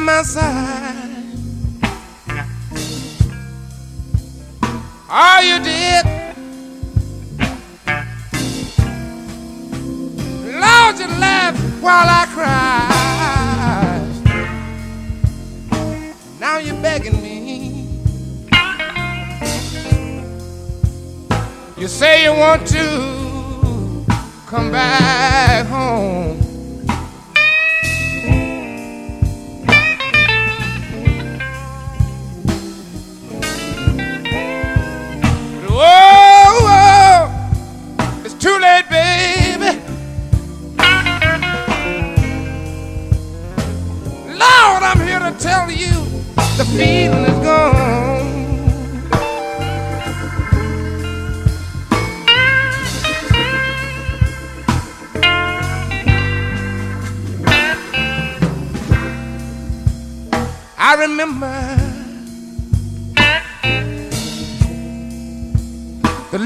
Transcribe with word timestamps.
by 0.00 0.06
my 0.06 0.22
side, 0.22 1.24
all 5.10 5.42
you 5.42 5.58
did, 5.62 6.04
Lord, 10.64 10.98
you 10.98 11.08
laughed 11.18 11.60
while 11.82 12.08
I 12.08 12.26
cried. 12.34 12.80
Now 16.40 16.58
you're 16.58 16.80
begging 16.80 17.20
me. 17.22 17.88
You 21.76 21.88
say 21.88 22.24
you 22.24 22.32
want 22.32 22.66
to 22.68 24.04
come 24.46 24.70
back 24.70 25.29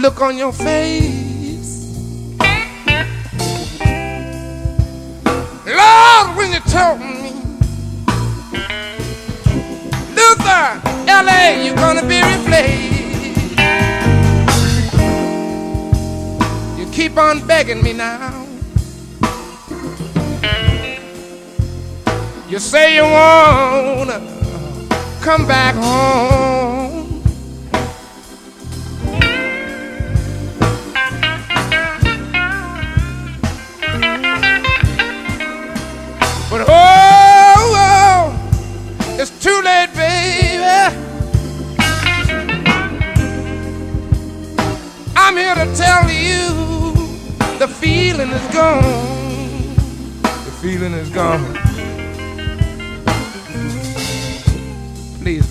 look 0.04 0.20
on 0.20 0.37
your 0.37 0.53
face. 0.53 1.97
Lord, 5.65 6.37
when 6.37 6.53
you 6.53 6.60
told 6.69 7.00
me, 7.00 7.32
Luther, 10.15 10.66
LA, 11.06 11.62
you're 11.65 11.75
gonna 11.76 12.06
be 12.06 12.20
replaced. 12.20 13.56
You 16.78 16.86
keep 16.92 17.16
on 17.16 17.47
begging 17.47 17.82
me 17.82 17.94
now. 17.94 18.44
You 22.50 22.59
say 22.59 22.97
you 22.97 23.04
wanna 23.04 24.21
come 25.22 25.47
back 25.47 25.75
home. 25.76 26.53
Feeling 47.84 48.31
is 48.31 48.54
gone. 48.54 49.75
The 50.22 50.53
feeling 50.63 50.95
is 50.95 51.10
gone. 51.10 51.45
please 55.21 55.47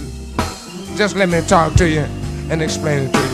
just 0.97 1.15
let 1.15 1.29
me 1.29 1.41
talk 1.41 1.73
to 1.75 1.87
you 1.87 2.05
and 2.49 2.61
explain 2.61 3.03
it 3.03 3.13
to 3.13 3.19
you. 3.19 3.32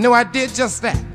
Know 0.00 0.12
I 0.12 0.24
did 0.24 0.54
just 0.54 0.82
that. 0.82 1.09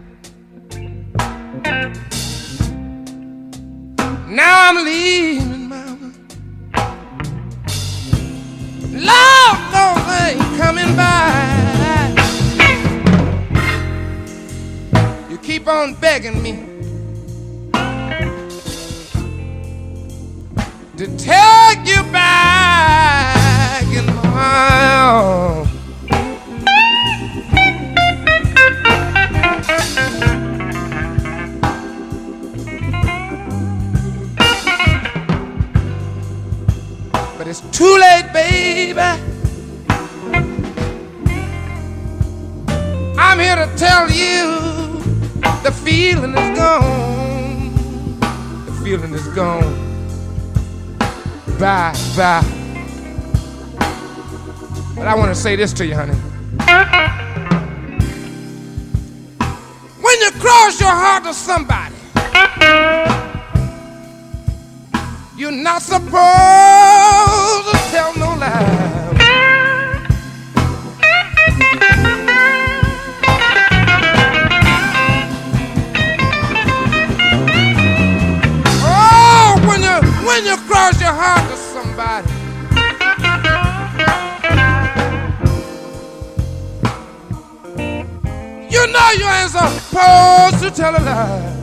Here 43.55 43.65
to 43.65 43.75
tell 43.77 44.09
you 44.09 44.99
the 45.63 45.71
feeling 45.71 46.31
is 46.31 46.57
gone. 46.57 47.75
The 48.65 48.71
feeling 48.83 49.13
is 49.13 49.27
gone 49.29 49.85
bye, 51.59 51.93
bye. 52.15 52.43
But 54.95 55.07
I 55.07 55.15
want 55.15 55.29
to 55.29 55.35
say 55.35 55.55
this 55.55 55.73
to 55.73 55.85
you, 55.85 55.95
honey. 55.95 56.13
When 60.01 60.19
you 60.21 60.31
cross 60.39 60.79
your 60.79 60.89
heart 60.89 61.23
to 61.23 61.33
somebody, 61.33 61.95
you're 65.37 65.51
not 65.51 65.81
supposed 65.81 66.15
you 80.93 80.99
your 81.01 81.13
heart 81.13 81.49
to 81.49 81.57
somebody. 81.57 82.29
You 88.69 88.85
know 88.93 89.09
you 89.17 89.27
ain't 89.27 89.49
supposed 89.49 90.59
to 90.61 90.69
tell 90.69 90.95
a 90.95 91.01
lie. 91.01 91.53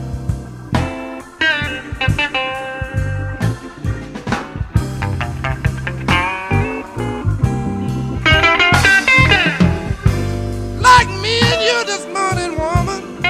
Like 10.81 11.07
me 11.21 11.39
and 11.39 11.61
you 11.63 11.85
this 11.85 12.05
morning, 12.07 12.57
woman. 12.57 13.21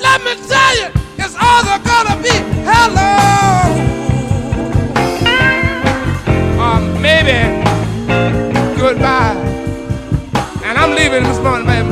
Let 0.00 0.24
me 0.24 0.34
tell 0.48 0.76
you, 0.80 0.88
it's 1.18 1.36
either 1.38 1.89
gonna 2.02 2.22
be 2.22 2.30
hello 2.64 3.12
or 6.58 6.80
maybe 6.98 7.38
goodbye. 8.78 9.36
And 10.64 10.78
I'm 10.78 10.94
leaving 10.94 11.24
this 11.24 11.38
morning, 11.40 11.66
baby. 11.66 11.89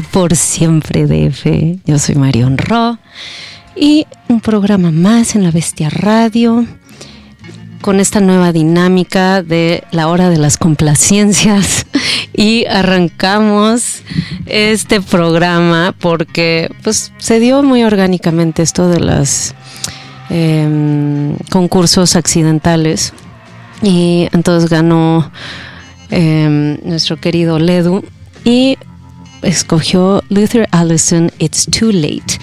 Por 0.00 0.34
Siempre 0.36 1.06
DF. 1.06 1.80
Yo 1.84 1.98
soy 1.98 2.14
Marion 2.14 2.56
Ro. 2.56 2.98
Y 3.76 4.06
un 4.28 4.40
programa 4.40 4.90
más 4.90 5.34
en 5.34 5.42
la 5.42 5.50
Bestia 5.50 5.90
Radio 5.90 6.64
con 7.82 8.00
esta 8.00 8.20
nueva 8.20 8.52
dinámica 8.52 9.42
de 9.42 9.84
la 9.90 10.08
hora 10.08 10.30
de 10.30 10.38
las 10.38 10.56
complacencias. 10.56 11.86
Y 12.34 12.64
arrancamos 12.64 14.02
este 14.46 15.02
programa 15.02 15.94
porque 16.00 16.74
pues 16.82 17.12
se 17.18 17.40
dio 17.40 17.62
muy 17.62 17.84
orgánicamente 17.84 18.62
esto 18.62 18.88
de 18.88 19.00
los 19.00 19.54
em, 20.30 21.36
concursos 21.50 22.16
accidentales. 22.16 23.12
Y 23.82 24.28
entonces 24.32 24.70
ganó 24.70 25.30
em, 26.08 26.78
nuestro 26.84 27.18
querido 27.18 27.58
Ledu. 27.58 28.02
Y 28.46 28.78
escogió 29.42 30.22
Luther 30.28 30.68
Allison 30.72 31.30
It's 31.38 31.66
Too 31.66 31.92
Late 31.92 32.38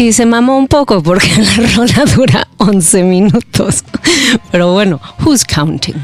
y 0.00 0.14
se 0.14 0.24
mamó 0.24 0.56
un 0.56 0.66
poco 0.66 1.02
porque 1.02 1.28
la 1.36 1.76
rola 1.76 2.04
dura 2.16 2.48
11 2.56 3.02
minutos. 3.02 3.84
Pero 4.50 4.72
bueno, 4.72 4.98
who's 5.22 5.44
counting? 5.44 5.96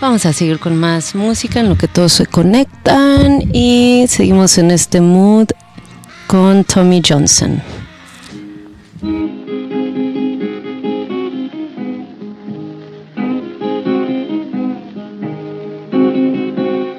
Vamos 0.00 0.24
a 0.24 0.32
seguir 0.32 0.58
con 0.58 0.76
más 0.76 1.14
música 1.14 1.60
en 1.60 1.68
lo 1.68 1.76
que 1.76 1.88
todos 1.88 2.12
se 2.14 2.24
conectan 2.24 3.42
y 3.52 4.06
seguimos 4.08 4.56
en 4.56 4.70
este 4.70 5.02
mood 5.02 5.48
con 6.26 6.64
Tommy 6.64 7.02
Johnson. 7.06 7.60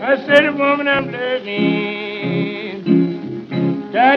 I 0.01 0.15
said, 0.27 0.55
woman, 0.57 0.87
I'm 0.87 1.11
living. 1.11 1.88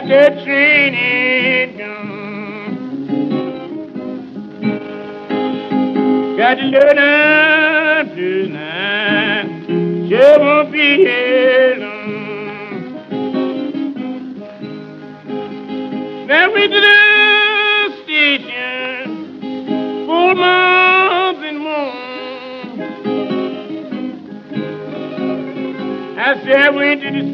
That 0.05 0.43
training 0.43 1.77
done. 1.77 2.75
Got 6.35 6.55
to 6.55 6.63
learn 6.63 6.97
to 6.99 8.13
tonight. 8.13 9.47
Sure 10.09 10.39
won't 10.39 10.71
be 10.73 10.97
here 10.97 11.75
long. 11.79 12.03
Now 16.27 16.53
we 16.53 16.67
the 16.67 16.81
and 21.43 21.59
more. 21.59 21.93
I 26.19 26.41
said 26.43 26.75
went 26.75 27.01
to 27.03 27.09
the 27.09 27.32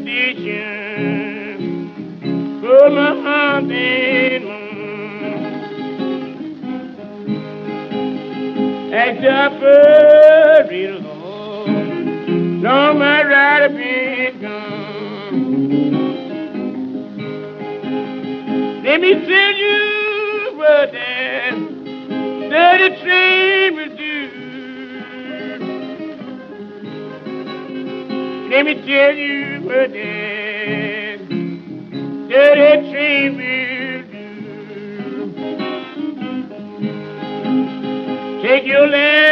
For 9.48 10.66
real 10.68 11.00
long, 11.00 12.60
long 12.60 12.98
my 12.98 13.24
ride 13.24 13.62
have 13.62 13.74
been 13.74 14.38
gone. 14.38 15.70
Let 18.84 19.00
me 19.00 19.14
tell 19.14 19.54
you 19.54 20.52
what 20.56 20.92
that 20.92 21.54
dirty 22.50 22.96
train 23.02 23.76
will 23.76 23.96
do. 23.96 24.16
Let 28.50 28.62
me 28.66 28.74
tell 28.74 29.14
you 29.14 29.62
what 29.62 29.90
that 29.92 31.18
dirty 32.28 32.90
train 32.90 33.36
will. 33.38 33.60
Take 38.42 38.64
your 38.66 38.86
left 38.88 39.29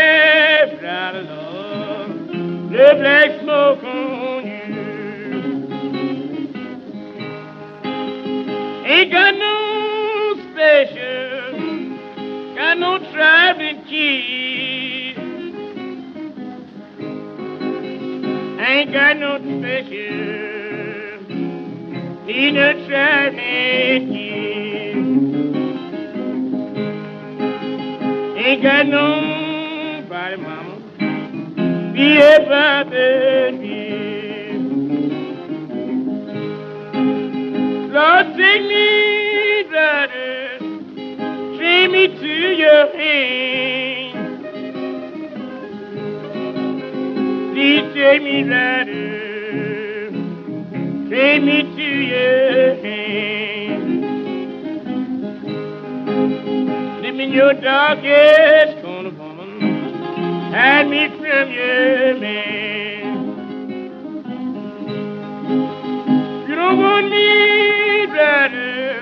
black 2.99 3.40
smoke 3.40 3.85
on 3.85 4.45
you. 4.45 4.62
Ain't 8.87 9.12
got 9.12 9.35
no 9.37 10.35
special, 10.50 11.52
got 12.57 12.78
no 12.78 12.99
traveling 13.12 13.85
keys. 13.85 14.38
ain't 18.61 18.93
got 18.93 19.17
no 19.17 19.38
special. 19.38 20.28
Need 22.26 22.57
a 22.57 22.87
traveling 22.88 24.09
kid. 24.12 24.97
Ain't 28.45 28.62
got 28.62 28.87
mama. 28.88 29.27
Lord, 37.99 38.27
take 38.37 38.62
me, 38.62 39.65
brother. 39.69 40.59
Train 41.59 41.93
me 41.93 42.07
to 42.07 42.35
your 42.57 42.87
hand. 42.97 44.45
Please 47.53 47.87
take 47.93 48.23
me 48.23 48.43
rider, 48.45 50.11
take 51.11 51.43
me 51.43 51.62
to 51.77 51.88
your 52.12 52.75
hand. 52.85 54.00
Live 57.03 57.19
in 57.19 57.31
your 57.33 57.53
darkest 57.55 58.83
corner, 58.85 59.11
woman, 59.11 59.61
me 60.88 61.18
from 61.28 61.50
your 61.52 62.18
man. 62.18 63.18
You 66.49 66.54
don't 66.54 66.78
want 66.78 67.11
me, 67.11 68.06
brother, 68.06 68.99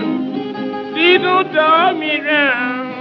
please 0.93 1.21
don't 1.23 1.53
dog 1.55 1.97
me 1.99 2.21
round. 2.21 2.97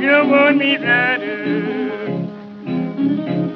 You 0.00 0.08
don't 0.08 0.30
want 0.30 0.56
me, 0.58 0.76
brother. 0.76 1.38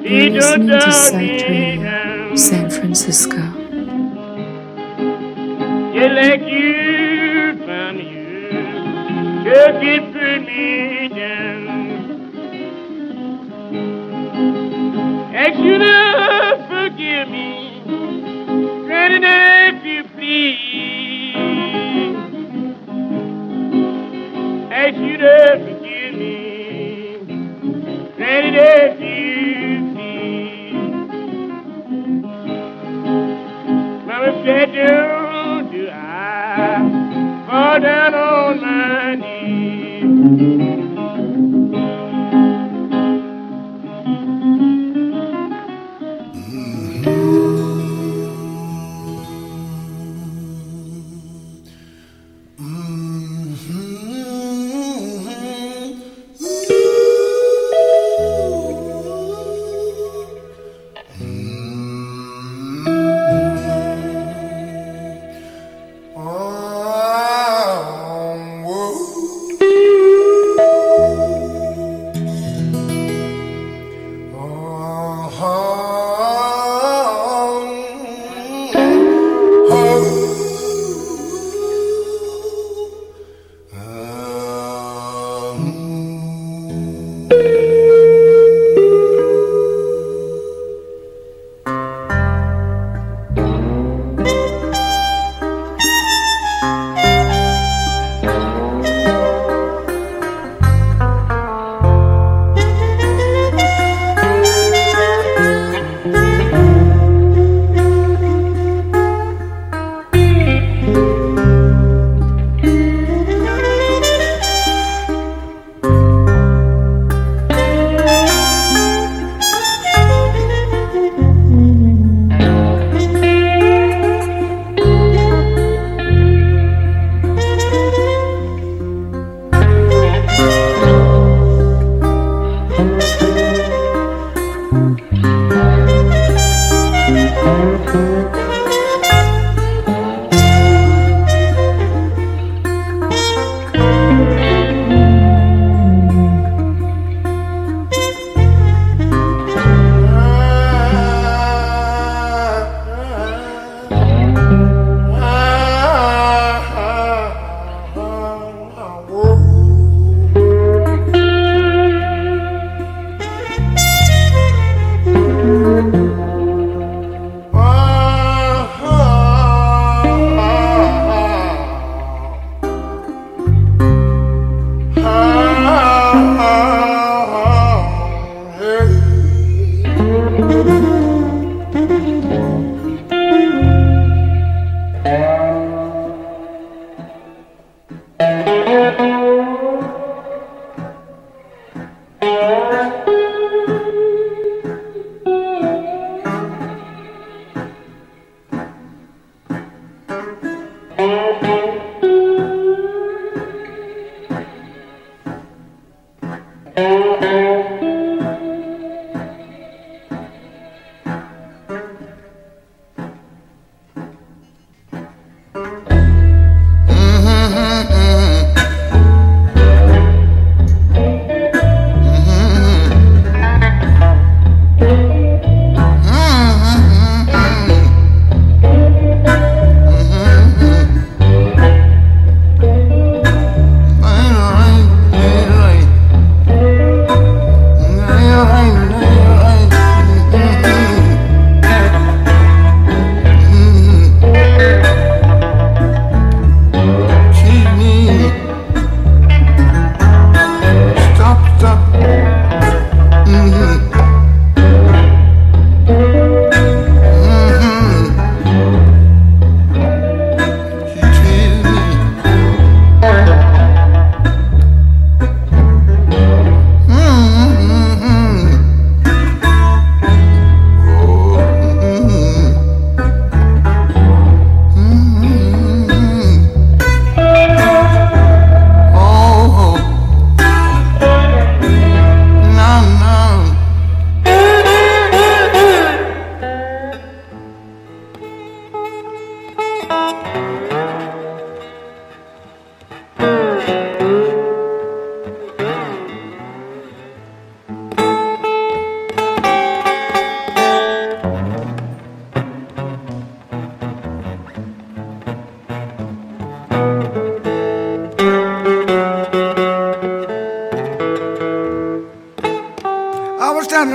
You're 0.02 0.30
don't 0.30 0.32
listening 0.32 0.66
to 0.66 0.80
dog 0.80 0.92
Sight 0.92 1.48
me 1.48 1.78
Radio. 1.78 2.34
San 2.34 2.70
Francisco. 2.70 3.53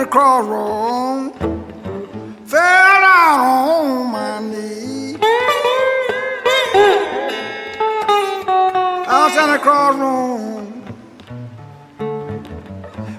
cross 0.10 0.46
room, 0.46 1.32
fell 2.46 3.02
down 3.02 3.40
on 3.40 4.12
my 4.12 4.40
knee. 4.42 5.18
I 9.08 9.28
was 9.28 9.38
in 9.38 9.52
the 9.52 9.60
cross 9.60 9.96
room, 9.96 10.84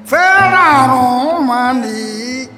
fell 0.05 0.51
down 0.51 0.91
on 0.91 1.47
my 1.47 1.73
knee. 1.81 2.49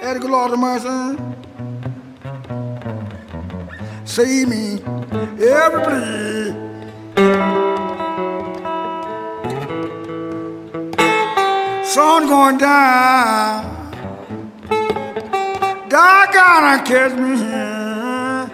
Had 0.00 0.16
a 0.16 0.18
good 0.20 0.30
Lord 0.30 0.52
of 0.52 0.58
mercy. 0.60 1.18
See 4.04 4.44
me 4.46 4.80
every 5.40 5.82
place. 5.82 6.39
catch 16.90 17.12
me 17.12 17.36
here. 17.38 18.50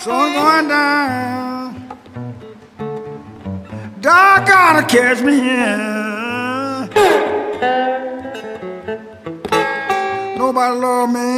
So 0.00 0.10
I'm 0.10 0.32
going 0.34 0.68
down. 0.68 1.88
Dog 4.00 4.46
gotta 4.48 4.84
catch 4.84 5.20
me 5.22 5.34
here. 5.38 6.88
Nobody 10.36 10.74
love 10.80 11.10
me. 11.18 11.28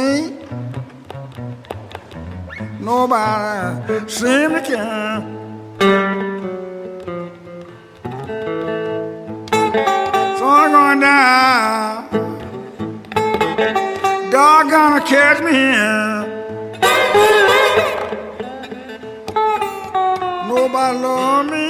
Nobody 2.79 4.09
seem 4.09 4.49
to 4.49 4.61
care. 4.65 5.30
catch 15.11 15.43
me. 15.43 15.51
Nobody 20.47 20.97
love 20.99 21.45
me. 21.51 21.65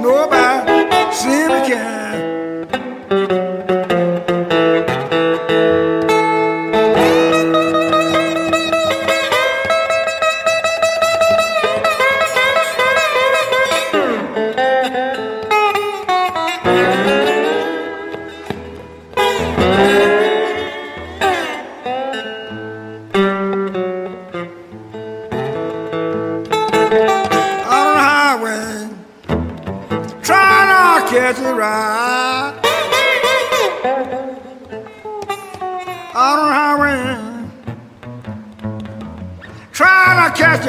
Nobody 0.00 1.12
see 1.12 1.48
me 1.48 1.60
can. 1.68 1.99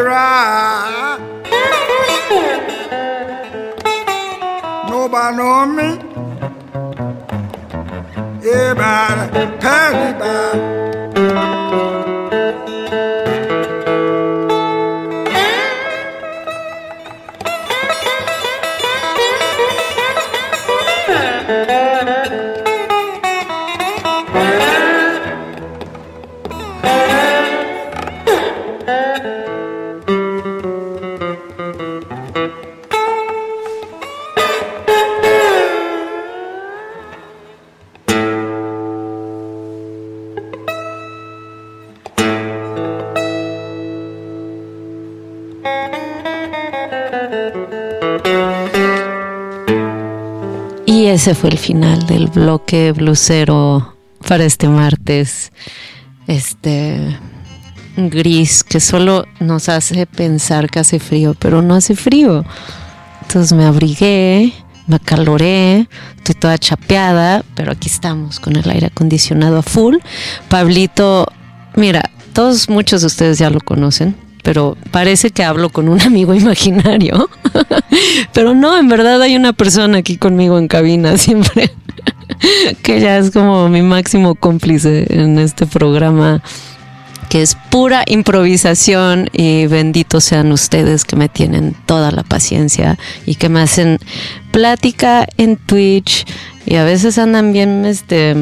cry. 0.01 1.17
Nobody 4.89 5.37
know 5.37 5.65
me. 5.77 5.89
Everybody 8.43 9.45
pass. 9.61 10.80
Ese 51.21 51.35
fue 51.35 51.51
el 51.51 51.59
final 51.59 52.07
del 52.07 52.29
bloque 52.29 52.93
blusero 52.93 53.95
para 54.27 54.43
este 54.43 54.67
martes. 54.67 55.51
Este 56.25 57.15
gris 57.95 58.63
que 58.63 58.79
solo 58.79 59.27
nos 59.39 59.69
hace 59.69 60.07
pensar 60.07 60.67
que 60.67 60.79
hace 60.79 60.97
frío, 60.97 61.35
pero 61.37 61.61
no 61.61 61.75
hace 61.75 61.95
frío. 61.95 62.43
Entonces 63.21 63.53
me 63.53 63.65
abrigué, 63.65 64.51
me 64.87 64.95
acaloré, 64.95 65.87
estoy 66.17 66.33
toda 66.33 66.57
chapeada, 66.57 67.45
pero 67.53 67.71
aquí 67.73 67.87
estamos 67.87 68.39
con 68.39 68.55
el 68.55 68.67
aire 68.67 68.87
acondicionado 68.87 69.59
a 69.59 69.61
full. 69.61 69.97
Pablito, 70.49 71.27
mira, 71.75 72.09
todos, 72.33 72.67
muchos 72.67 73.01
de 73.01 73.07
ustedes 73.07 73.37
ya 73.37 73.51
lo 73.51 73.59
conocen, 73.59 74.15
pero 74.41 74.75
parece 74.89 75.29
que 75.29 75.43
hablo 75.43 75.69
con 75.69 75.87
un 75.87 76.01
amigo 76.01 76.33
imaginario. 76.33 77.29
pero 78.33 78.53
no, 78.53 78.77
en 78.77 78.87
verdad 78.87 79.21
hay 79.21 79.35
una 79.35 79.53
persona 79.53 79.99
aquí 79.99 80.17
conmigo 80.17 80.57
en 80.57 80.67
cabina 80.67 81.17
siempre, 81.17 81.71
que 82.83 82.99
ya 82.99 83.17
es 83.17 83.31
como 83.31 83.69
mi 83.69 83.81
máximo 83.81 84.35
cómplice 84.35 85.07
en 85.09 85.39
este 85.39 85.65
programa 85.65 86.41
que 87.29 87.41
es 87.41 87.55
pura 87.69 88.03
improvisación 88.07 89.29
y 89.31 89.65
benditos 89.67 90.25
sean 90.25 90.51
ustedes 90.51 91.05
que 91.05 91.15
me 91.15 91.29
tienen 91.29 91.77
toda 91.85 92.11
la 92.11 92.23
paciencia 92.23 92.99
y 93.25 93.35
que 93.35 93.47
me 93.47 93.61
hacen 93.61 93.99
plática 94.51 95.25
en 95.37 95.55
Twitch 95.55 96.25
y 96.65 96.75
a 96.75 96.83
veces 96.83 97.17
andan 97.17 97.53
bien 97.53 97.85
este 97.85 98.35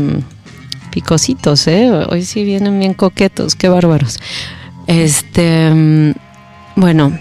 picositos, 0.89 1.67
¿eh? 1.67 1.91
Hoy 2.09 2.25
sí 2.25 2.43
vienen 2.43 2.79
bien 2.79 2.93
coquetos, 2.93 3.55
qué 3.55 3.69
bárbaros. 3.69 4.17
Este, 4.87 6.15
bueno, 6.75 7.17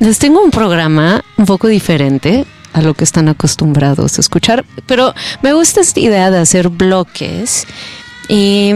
les 0.00 0.18
tengo 0.18 0.42
un 0.42 0.50
programa 0.50 1.22
un 1.36 1.46
poco 1.46 1.68
diferente 1.68 2.46
a 2.72 2.80
lo 2.82 2.94
que 2.94 3.04
están 3.04 3.28
acostumbrados 3.28 4.16
a 4.16 4.20
escuchar, 4.20 4.64
pero 4.86 5.14
me 5.42 5.52
gusta 5.52 5.80
esta 5.80 6.00
idea 6.00 6.30
de 6.30 6.38
hacer 6.38 6.68
bloques 6.70 7.66
y 8.28 8.74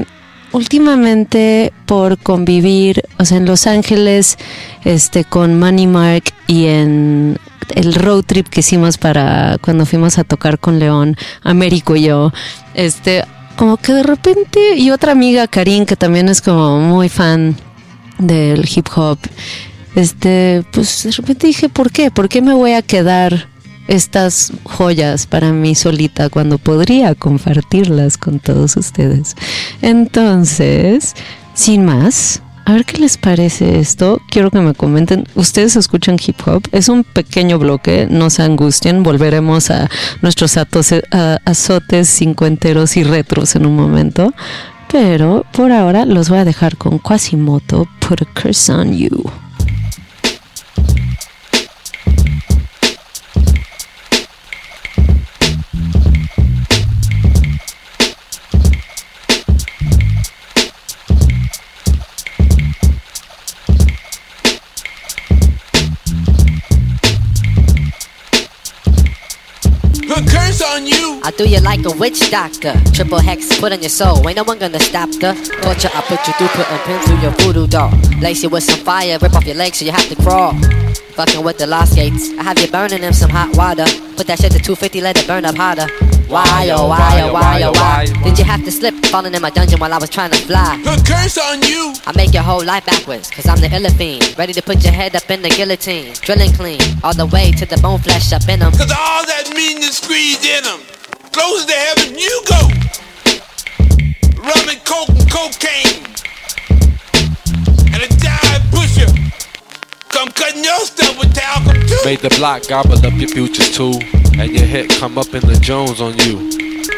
últimamente 0.53 1.73
por 1.87 2.19
convivir, 2.19 3.03
o 3.19 3.25
sea, 3.25 3.39
en 3.39 3.47
Los 3.47 3.67
Ángeles, 3.67 4.37
este, 4.85 5.25
con 5.25 5.59
Money 5.59 5.87
Mark 5.87 6.25
y 6.47 6.67
en 6.67 7.39
el 7.75 7.95
road 7.95 8.25
trip 8.25 8.49
que 8.49 8.61
hicimos 8.61 8.99
para 8.99 9.57
cuando 9.61 9.87
fuimos 9.87 10.19
a 10.19 10.25
tocar 10.25 10.59
con 10.59 10.79
León, 10.79 11.17
Américo 11.43 11.97
y 11.97 12.03
yo, 12.03 12.33
este, 12.75 13.25
como 13.57 13.79
que 13.79 13.95
de 13.95 14.03
repente, 14.03 14.77
y 14.77 14.91
otra 14.91 15.13
amiga, 15.13 15.47
Karin, 15.47 15.87
que 15.87 15.97
también 15.97 16.29
es 16.29 16.43
como 16.43 16.81
muy 16.81 17.09
fan 17.09 17.57
del 18.19 18.69
hip 18.69 18.89
hop, 18.95 19.19
este, 19.95 20.65
pues 20.73 21.05
de 21.05 21.11
repente 21.13 21.47
dije, 21.47 21.69
¿por 21.69 21.91
qué? 21.91 22.11
¿Por 22.11 22.29
qué 22.29 22.43
me 22.43 22.55
voy 22.55 22.73
a 22.73 22.83
quedar 22.83 23.49
estas 23.87 24.53
joyas 24.65 25.27
para 25.27 25.53
mí 25.53 25.75
solita 25.75 26.31
cuando 26.31 26.59
podría 26.59 27.15
compartirlas 27.15 28.17
con 28.19 28.39
todos 28.41 28.77
ustedes? 28.77 29.35
Entonces, 29.83 31.15
sin 31.55 31.85
más, 31.85 32.41
a 32.67 32.73
ver 32.73 32.85
qué 32.85 32.99
les 32.99 33.19
parece 33.19 33.79
esto. 33.79 34.21
Quiero 34.31 34.51
que 34.51 34.61
me 34.61 34.73
comenten. 34.75 35.27
¿Ustedes 35.35 35.77
escuchan 35.77 36.17
hip 36.25 36.37
hop? 36.47 36.63
Es 36.73 36.89
un 36.89 37.05
pequeño 37.05 37.59
bloque, 37.59 38.07
no 38.11 38.31
se 38.31 38.43
angustien. 38.43 39.03
Volveremos 39.03 39.71
a 39.71 39.91
nuestros 40.23 40.57
atos- 40.57 41.03
a- 41.11 41.39
azotes 41.45 42.09
cincuenteros 42.09 42.97
y 42.97 43.05
retros 43.05 43.55
en 43.55 43.67
un 43.67 43.77
momento. 43.77 44.33
Pero 44.91 45.45
por 45.53 45.73
ahora 45.73 46.07
los 46.07 46.29
voy 46.29 46.39
a 46.39 46.45
dejar 46.45 46.77
con 46.77 46.99
Quasimoto, 46.99 47.87
Put 48.01 48.23
a 48.23 48.27
Curse 48.41 48.73
on 48.73 48.97
You. 48.97 49.25
On 71.25 71.33
you. 71.33 71.35
I 71.35 71.37
do 71.37 71.49
you 71.49 71.61
like 71.61 71.85
a 71.85 71.97
witch 71.99 72.31
doctor. 72.31 72.75
Triple 72.93 73.19
hex 73.19 73.59
put 73.59 73.73
on 73.73 73.81
your 73.81 73.89
soul. 73.89 74.27
Ain't 74.29 74.37
no 74.37 74.45
one 74.45 74.59
gonna 74.59 74.81
stop 74.81 75.11
the 75.11 75.35
torture. 75.63 75.91
I 75.93 76.03
put 76.03 76.27
you 76.27 76.33
through, 76.35 76.49
put 76.49 76.67
a 76.71 76.79
pin 76.85 77.01
through 77.03 77.21
your 77.21 77.33
voodoo 77.33 77.67
doll. 77.67 77.93
Lace 78.21 78.43
you 78.43 78.51
with 78.51 78.65
some 78.65 78.81
fire, 78.81 79.19
rip 79.21 79.35
off 79.35 79.47
your 79.47 79.57
legs 79.57 79.79
so 79.79 79.85
you 79.85 79.93
have 79.93 80.09
to 80.09 80.17
crawl. 80.17 80.55
Fucking 81.15 81.45
with 81.45 81.59
the 81.59 81.67
lost 81.67 81.95
gates. 81.95 82.31
I 82.39 82.43
have 82.43 82.59
you 82.59 82.69
burning 82.69 83.03
in 83.03 83.13
some 83.13 83.31
hot 83.31 83.57
water. 83.57 83.85
Put 84.17 84.27
that 84.27 84.41
shit 84.41 84.53
to 84.53 84.59
250, 84.59 85.01
let 85.01 85.17
it 85.17 85.27
burn 85.27 85.45
up 85.45 85.57
hotter. 85.57 85.87
Why, 86.27 86.71
oh, 86.73 86.89
why, 86.89 87.21
oh, 87.23 87.33
why, 87.33 87.63
oh, 87.63 87.73
why? 87.73 88.07
Did 88.25 88.39
you 88.39 88.45
have 88.45 88.65
to 88.65 88.73
slip, 88.73 88.95
falling 89.07 89.35
in 89.35 89.43
my 89.43 89.51
dungeon 89.51 89.79
while 89.79 89.93
I 89.93 89.99
was 89.99 90.11
trying 90.11 90.33
to 90.33 90.39
fly? 90.39 90.81
Put 90.83 91.07
curse 91.07 91.39
on 91.39 91.63
you. 91.63 91.95
I 92.07 92.13
make 92.17 92.35
your 92.35 92.43
whole 92.43 92.65
life 92.65 92.87
backwards, 92.87 93.31
cause 93.31 93.47
I'm 93.47 93.61
the 93.61 93.73
illa 93.73 93.91
fiend. 93.91 94.37
Ready 94.37 94.53
to 94.55 94.63
put 94.63 94.83
your 94.83 94.93
head 94.93 95.15
up 95.15 95.31
in 95.31 95.43
the 95.43 95.51
guillotine. 95.51 96.15
Drilling 96.15 96.53
clean, 96.53 96.81
all 97.05 97.15
the 97.15 97.27
way 97.27 97.53
to 97.53 97.67
the 97.67 97.77
bone 97.77 98.01
flesh 98.01 98.33
up 98.33 98.49
in 98.49 98.61
them. 98.61 98.73
Cause 98.73 98.91
all 98.91 99.25
that 99.27 99.53
meanness 99.55 99.99
squeezed 99.99 100.45
in 100.45 100.65
them. 100.65 100.81
Closer 101.35 101.67
to 101.67 101.73
heaven 101.73 102.17
you 102.17 102.43
go. 102.47 102.61
Rum 104.39 104.69
and 104.69 104.85
coke 104.85 105.09
and 105.09 105.29
cocaine. 105.29 106.05
And 107.93 108.03
a 108.03 108.09
giant 108.23 108.65
pusher. 108.71 109.11
Come 110.11 110.29
cutting 110.31 110.63
your 110.63 110.79
stuff 110.81 111.19
with 111.19 111.35
talcum 111.35 111.81
too. 111.89 111.99
Made 112.05 112.21
the 112.21 112.33
block 112.39 112.69
gobble 112.69 112.95
up 113.05 113.13
your 113.15 113.29
futures 113.29 113.75
too. 113.77 113.99
And 114.39 114.53
your 114.53 114.65
hit 114.65 114.91
come 114.91 115.19
up 115.19 115.35
in 115.35 115.41
the 115.47 115.59
Jones 115.61 116.01
on 116.01 116.17
you. 116.19 116.39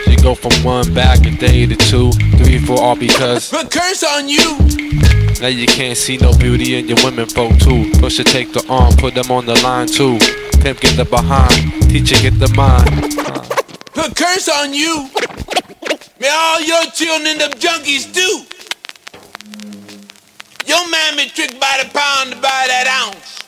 You 0.07 0.19
go 0.23 0.35
from 0.35 0.53
one 0.63 0.93
bag 0.93 1.27
a 1.27 1.31
day 1.31 1.65
to 1.67 1.75
two, 1.77 2.13
three, 2.37 2.59
four, 2.59 2.79
all 2.81 2.97
because 2.97 3.51
The 3.51 3.67
curse 3.71 4.05
on 4.05 4.29
you. 4.29 4.59
now 5.41 5.49
you 5.49 5.67
can't 5.67 5.97
see 5.97 6.19
no 6.19 6.37
beauty 6.37 6.77
in 6.77 6.89
your 6.89 6.99
women 7.03 7.27
folk 7.27 7.57
too. 7.59 7.91
Push 8.01 8.19
take 8.25 8.53
the 8.53 8.65
arm, 8.69 8.95
put 8.97 9.15
them 9.15 9.31
on 9.31 9.47
the 9.47 9.55
line 9.63 9.87
too. 9.87 10.19
Pimp 10.61 10.81
get 10.81 10.97
the 10.97 11.07
behind, 11.09 11.73
teacher 11.91 12.17
get 12.21 12.39
the 12.39 12.49
mind. 12.55 13.17
Put 13.97 14.15
curse 14.15 14.47
on 14.51 14.75
you. 14.75 15.09
May 16.21 16.29
all 16.29 16.61
your 16.61 16.85
children 16.93 17.29
end 17.29 17.41
up 17.41 17.53
junkies 17.59 18.05
too. 18.13 18.45
Your 20.67 20.87
mammy 20.91 21.31
tricked 21.31 21.59
by 21.59 21.81
the 21.83 21.89
pound 21.89 22.33
to 22.33 22.37
buy 22.37 22.67
that 22.69 22.87
ounce. 22.93 23.41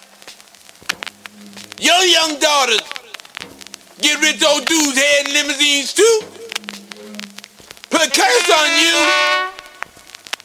Your 1.78 2.00
young 2.00 2.40
daughters 2.40 2.80
get 4.00 4.22
rich 4.22 4.42
old 4.42 4.64
dudes 4.64 4.96
head 4.96 5.28
in 5.28 5.34
limousines 5.34 5.92
too. 5.92 6.20
Put 7.90 8.08
curse 8.14 8.48
on 8.48 8.70
you. 8.80 8.96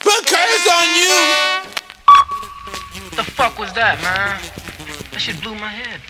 Put 0.03 0.27
curse 0.27 0.67
on 0.67 0.87
you. 0.99 1.15
What 3.07 3.15
the 3.15 3.31
fuck 3.31 3.57
was 3.57 3.71
that, 3.71 4.01
man? 4.01 4.41
That 5.11 5.21
shit 5.21 5.41
blew 5.41 5.55
my 5.55 5.69
head, 5.69 6.01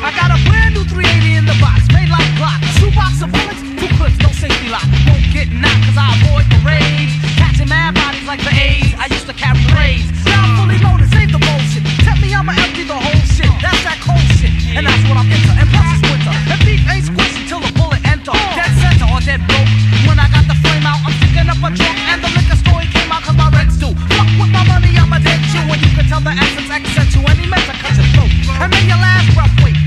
I 0.00 0.16
got 0.16 0.32
a 0.32 0.40
brand 0.48 0.72
new 0.72 0.84
380 0.88 1.36
in 1.36 1.44
the 1.44 1.52
box, 1.60 1.84
made 1.92 2.08
like 2.08 2.24
Glock. 2.40 2.56
Two 2.80 2.88
box 2.96 3.20
of 3.20 3.28
bullets, 3.28 3.60
two 3.76 3.90
clips, 4.00 4.16
no 4.24 4.32
safety 4.32 4.72
lock. 4.72 4.84
Won't 5.04 5.28
get 5.28 5.52
knocked, 5.52 5.92
cause 5.92 5.98
I 6.00 6.16
avoid 6.16 6.48
the 6.48 6.56
rage. 6.64 7.12
Catching 7.36 7.68
mad 7.68 7.92
bodies 7.92 8.24
like 8.24 8.40
the 8.40 8.48
A's, 8.48 8.96
I 8.96 9.12
used 9.12 9.28
to 9.28 9.36
carry 9.36 9.60
rays. 9.76 10.08
Now 10.24 10.40
I'm 10.40 10.56
fully 10.56 10.80
loaded, 10.80 11.12
save 11.12 11.36
the 11.36 11.42
bullshit. 11.44 11.84
Tell 12.00 12.16
me 12.16 12.32
I'ma 12.32 12.56
empty 12.56 12.88
the 12.88 12.96
whole 12.96 13.24
shit. 13.28 13.52
That's 13.60 13.76
that 13.84 14.00
cold 14.00 14.24
shit, 14.40 14.48
and 14.72 14.88
that's 14.88 15.04
what 15.04 15.20
I'm 15.20 15.28
into. 15.28 15.52
And 15.52 15.68
plus 15.68 15.84
it's 15.92 16.02
winter, 16.08 16.32
and 16.32 16.60
beef 16.64 16.80
ain't 16.88 17.04
squishy 17.04 17.44
till 17.44 17.60
the 17.60 17.72
bullet 17.76 18.00
enter. 18.08 18.32
Dead 18.56 18.72
center 18.80 19.04
or 19.04 19.20
dead 19.20 19.44
broke. 19.52 19.68
When 20.08 20.16
I 20.16 20.32
got 20.32 20.48
the 20.48 20.56
flame 20.64 20.88
out, 20.88 21.04
I'm 21.04 21.12
picking 21.20 21.44
up 21.44 21.60
a 21.60 21.68
trunk 21.76 21.98
and 22.08 22.24
the 22.24 22.30
liquor 22.32 22.56
story 22.56 22.88
came 22.88 23.12
out 23.12 23.20
cause 23.28 23.36
my 23.36 23.52
reds 23.52 23.76
do. 23.76 23.92
Fuck 24.16 24.32
with 24.40 24.48
my 24.48 24.64
money, 24.64 24.96
I'm 24.96 25.12
a 25.12 25.20
dead 25.20 25.44
Jew, 25.52 25.60
and 25.60 25.76
you 25.76 25.92
can 25.92 26.08
tell 26.08 26.24
the 26.24 26.32
accent's 26.32 26.72
accent 26.72 27.12
to 27.14 27.20
any 27.28 27.44
mess 27.44 27.68
I 27.68 27.76
cut 27.84 27.92
your 28.00 28.08
throat. 28.16 28.32
And 28.64 28.72
in 28.80 28.88
your 28.88 28.96
last 28.96 29.28
breath, 29.36 29.52
wait. 29.60 29.79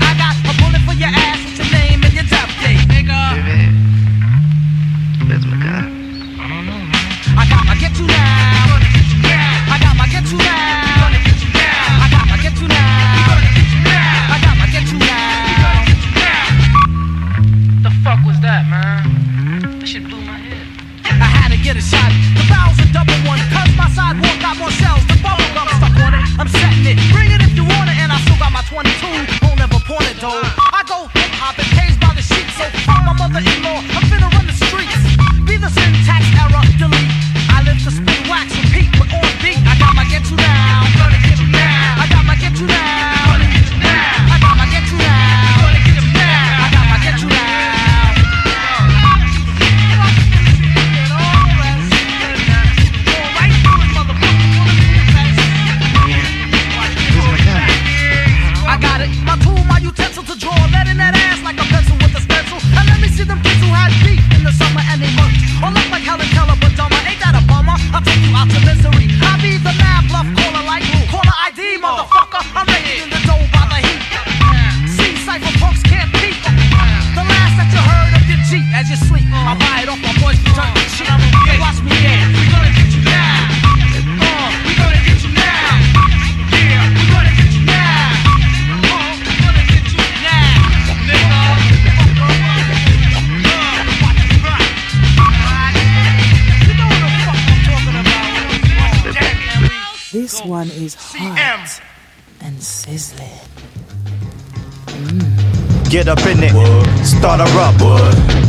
starter 107.24 107.48
up. 107.56 107.80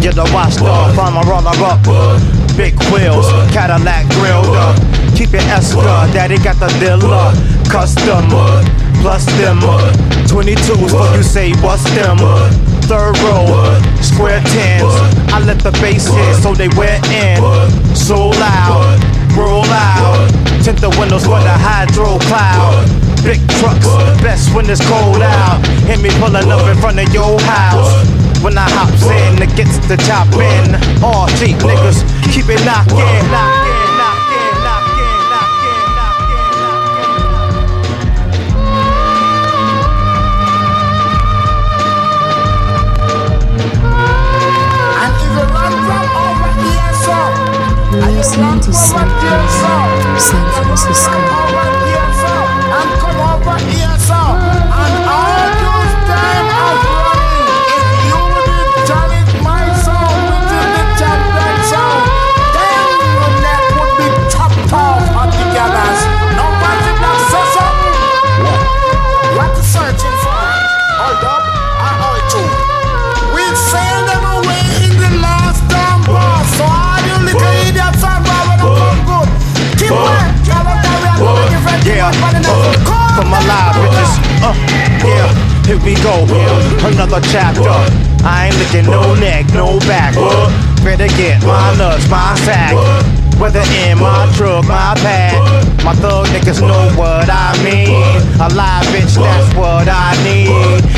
You're 0.03 0.11
the 0.11 0.27
watch 0.35 0.57
dog, 0.57 0.95
farmer 0.95 1.23
roller 1.23 1.55
up. 1.63 1.79
Big 2.59 2.75
wheels, 2.91 3.23
Cadillac 3.55 4.03
grilled 4.19 4.51
up. 4.51 4.75
Keep 5.15 5.31
it 5.31 5.47
Esca, 5.47 6.11
daddy 6.11 6.35
got 6.43 6.59
the 6.59 6.67
dealer. 6.83 7.31
Custom, 7.71 8.27
plus 8.99 9.23
them. 9.39 9.63
22s, 10.27 10.91
what 10.91 11.15
you 11.15 11.23
say, 11.23 11.53
what's 11.63 11.87
them? 11.95 12.19
Third 12.83 13.15
row, 13.23 13.47
square 14.03 14.43
tens. 14.51 14.91
I 15.31 15.39
let 15.39 15.59
the 15.59 15.71
bass 15.79 16.07
hit, 16.11 16.35
so 16.43 16.53
they 16.53 16.67
wear 16.75 16.99
in. 17.15 17.39
So 17.95 18.27
loud, 18.27 18.99
roll 19.37 19.63
out. 19.71 20.27
Tint 20.65 20.81
the 20.81 20.89
windows 20.99 21.23
for 21.23 21.39
the 21.39 21.55
hydro 21.55 22.19
cloud 22.27 22.83
big 23.23 23.41
trucks. 23.57 23.87
Best 24.21 24.53
when 24.53 24.69
it's 24.69 24.85
cold 24.85 25.21
out. 25.21 25.65
Hear 25.87 25.97
me 25.97 26.09
pulling 26.21 26.51
up 26.51 26.67
in 26.69 26.77
front 26.77 26.99
of 26.99 27.11
your 27.11 27.39
house 27.41 28.14
when 28.45 28.59
I 28.59 28.69
hops 28.69 29.01
in 29.09 29.37
to 29.37 29.47
get 29.57 29.65
the 29.89 29.97
job. 30.05 30.29
All 31.03 31.27
cheap 31.39 31.57
niggas, 31.65 32.05
keep 32.31 32.45
it 32.47 32.63
knockin', 32.63 33.31
knockin'. 33.31 33.75
listening 48.15 48.59
to 48.59 48.73
San 48.73 49.07
Francisco. 49.19 50.19
San 50.19 50.63
Francisco. 50.63 51.64
here 85.65 85.81
we 85.81 85.95
go. 86.05 86.25
Another 86.85 87.21
chapter. 87.33 87.73
I 88.23 88.49
ain't 88.49 88.57
looking 88.57 88.85
no 88.89 89.13
neck, 89.15 89.45
no 89.53 89.79
back. 89.89 90.13
Better 90.83 91.09
get 91.17 91.41
my 91.43 91.75
nuts, 91.77 92.07
my 92.09 92.35
sack. 92.45 92.73
Whether 93.39 93.65
in 93.83 93.99
my 93.99 94.31
truck, 94.37 94.65
my 94.65 94.93
pad. 95.01 95.41
My 95.83 95.93
thug 95.95 96.27
niggas 96.27 96.61
know 96.61 96.89
what 96.97 97.29
I 97.29 97.51
mean. 97.63 97.89
A 98.39 98.47
live 98.53 98.85
bitch, 98.93 99.17
that's 99.17 99.53
what 99.55 99.89
I 99.89 100.13
need. 100.23 100.49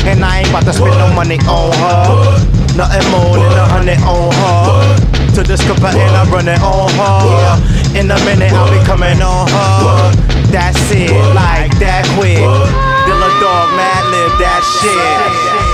And 0.06 0.24
I 0.24 0.40
ain't 0.40 0.48
about 0.50 0.64
to 0.64 0.72
spend 0.72 0.96
no 0.98 1.12
money 1.14 1.38
on 1.48 1.72
her. 1.72 2.58
Nothing 2.76 3.10
more 3.10 3.36
than 3.36 3.52
a 3.52 3.66
hundred 3.72 4.00
on 4.04 4.32
her. 4.32 5.34
To 5.34 5.42
discover 5.42 5.88
and 5.88 6.14
I'm 6.16 6.30
running 6.30 6.60
on 6.60 6.88
her. 6.92 7.98
In 7.98 8.10
a 8.10 8.18
minute, 8.24 8.52
I'll 8.52 8.70
be 8.70 8.84
coming 8.84 9.20
on 9.20 9.48
her. 9.48 10.12
That's 10.52 10.78
it, 10.92 11.12
like 11.34 11.76
that 11.80 12.04
quick. 12.16 12.38
Dilla 12.38 13.30
dog, 13.40 13.68
mad 13.76 14.07
that 14.36 14.62
shit. 14.62 15.67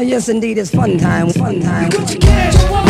Ah, 0.00 0.02
yes, 0.02 0.30
indeed, 0.30 0.56
it's 0.56 0.70
fun 0.70 0.96
time. 0.96 1.28
Fun 1.28 1.60
time. 1.60 1.92
You 1.92 1.98
got 1.98 2.10
your 2.10 2.20
cash. 2.22 2.89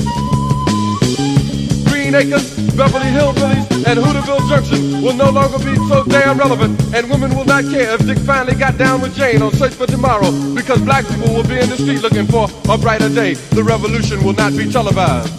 Green 2.11 2.27
Acres, 2.27 2.51
Beverly 2.75 3.05
Hillbillies, 3.05 3.87
and 3.87 3.97
Hooterville 3.97 4.49
Junction 4.49 5.01
will 5.01 5.13
no 5.13 5.29
longer 5.29 5.57
be 5.59 5.73
so 5.87 6.03
damn 6.03 6.37
relevant, 6.37 6.77
and 6.93 7.09
women 7.09 7.33
will 7.33 7.45
not 7.45 7.63
care 7.63 7.93
if 7.93 8.05
Dick 8.05 8.17
finally 8.19 8.53
got 8.53 8.77
down 8.77 8.99
with 8.99 9.15
Jane 9.15 9.41
on 9.41 9.53
Search 9.53 9.73
for 9.73 9.87
Tomorrow, 9.87 10.29
because 10.53 10.81
black 10.81 11.07
people 11.07 11.33
will 11.33 11.47
be 11.47 11.57
in 11.57 11.69
the 11.69 11.77
street 11.77 12.01
looking 12.01 12.27
for 12.27 12.49
a 12.69 12.77
brighter 12.77 13.07
day. 13.07 13.35
The 13.55 13.63
revolution 13.63 14.25
will 14.25 14.33
not 14.33 14.51
be 14.57 14.69
televised. 14.69 15.31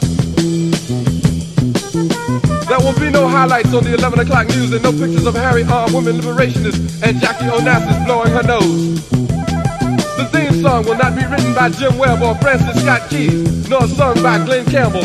There 2.69 2.81
will 2.81 2.99
be 2.99 3.11
no 3.11 3.29
highlights 3.29 3.75
on 3.75 3.85
the 3.85 3.93
11 3.93 4.21
o'clock 4.21 4.49
news 4.49 4.73
and 4.73 4.83
no 4.83 4.93
pictures 4.93 5.27
of 5.27 5.35
Harry 5.35 5.65
armed 5.65 5.93
women 5.93 6.21
liberationists 6.21 7.03
and 7.03 7.21
Jackie 7.21 7.53
Onassis 7.53 8.07
blowing 8.07 8.33
her 8.33 8.43
nose. 8.45 9.11
The 10.17 10.25
theme 10.33 10.63
song 10.63 10.87
will 10.87 10.97
not 10.97 11.15
be 11.17 11.27
written 11.27 11.53
by 11.53 11.69
Jim 11.69 11.99
Webb 11.99 12.23
or 12.23 12.35
Francis 12.37 12.81
Scott 12.81 13.11
Keys, 13.11 13.69
nor 13.69 13.87
sung 13.89 14.23
by 14.23 14.43
Glen 14.43 14.65
Campbell, 14.65 15.05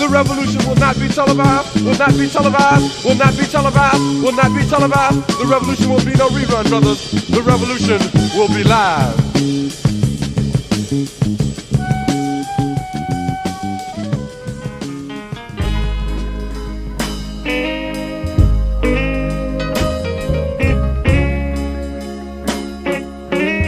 The 0.00 0.08
revolution 0.08 0.66
will 0.66 0.76
not 0.76 0.98
be 0.98 1.08
televised, 1.08 1.84
will 1.84 1.94
not 1.98 2.16
be 2.16 2.26
televised, 2.26 3.04
will 3.04 3.16
not 3.16 3.36
be 3.36 3.44
televised, 3.44 4.00
will 4.24 4.32
not 4.32 4.56
be 4.56 4.64
televised. 4.64 5.28
The 5.38 5.46
revolution 5.46 5.90
will 5.90 6.02
be 6.02 6.14
no 6.14 6.28
rerun, 6.30 6.70
brothers. 6.70 7.10
The 7.28 7.42
revolution 7.42 8.00
will 8.34 8.48
be 8.48 8.64
live. 8.64 9.14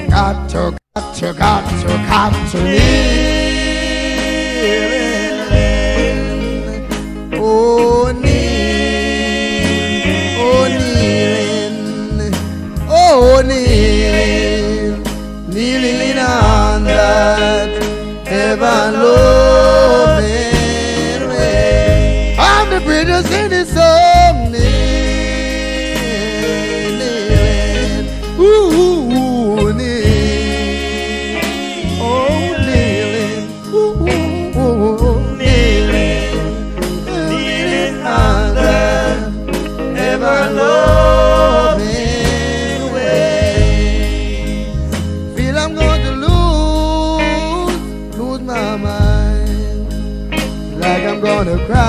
Got 0.08 0.48
to, 0.48 0.76
got 0.94 1.14
to, 1.14 1.32
got 1.34 1.68
to, 1.82 1.86
got 2.08 2.50
to 2.52 2.58
live. 2.58 3.22
Oh, 7.44 8.12
kneeling, 8.12 8.52
oh, 10.38 10.68
oh, 12.88 13.42
on 16.18 16.84
that 16.84 17.82
heaven 18.24 18.92
loving 19.02 19.21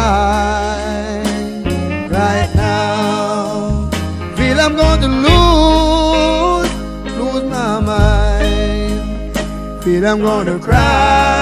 gonna 0.04 1.24
right 2.20 2.52
now. 2.56 3.90
Feel 4.38 4.58
I'm 4.66 4.76
going 4.76 5.02
to 5.06 5.12
lose, 5.28 6.72
lose 7.20 7.46
my 7.58 7.72
mind. 7.92 9.04
Feel 9.84 10.06
I'm 10.12 10.20
gonna 10.30 10.58
cry, 10.60 11.33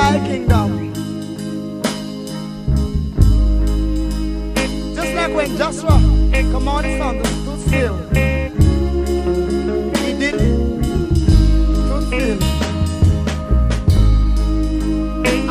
thy 0.00 0.18
kingdom. 0.26 0.68
Just 4.96 5.12
like 5.14 5.32
when 5.34 5.56
Joshua 5.58 5.96
commanded 6.52 6.98
to 6.98 7.26
stood 7.40 7.60
still. 7.66 7.96
He 10.02 10.10
did 10.20 10.36
stood 11.84 12.04
still. 12.08 12.38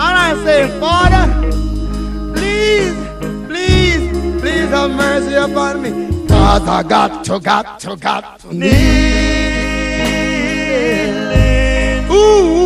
And 0.03 0.15
I 0.27 0.29
say, 0.45 0.61
Father, 0.79 1.25
please, 2.35 2.97
please, 3.49 4.03
please 4.41 4.69
have 4.77 4.91
mercy 4.91 5.35
upon 5.35 5.73
me. 5.83 5.91
Cause 6.27 6.67
I 6.67 6.83
got 6.83 7.23
to, 7.25 7.39
got 7.39 7.79
to, 7.81 7.95
got 7.95 8.39
to 8.39 8.53
kneel. 8.53 9.69
Ooh, 12.11 12.58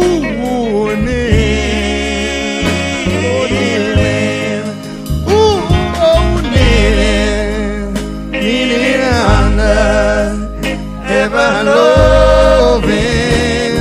ever-loving 11.25 12.87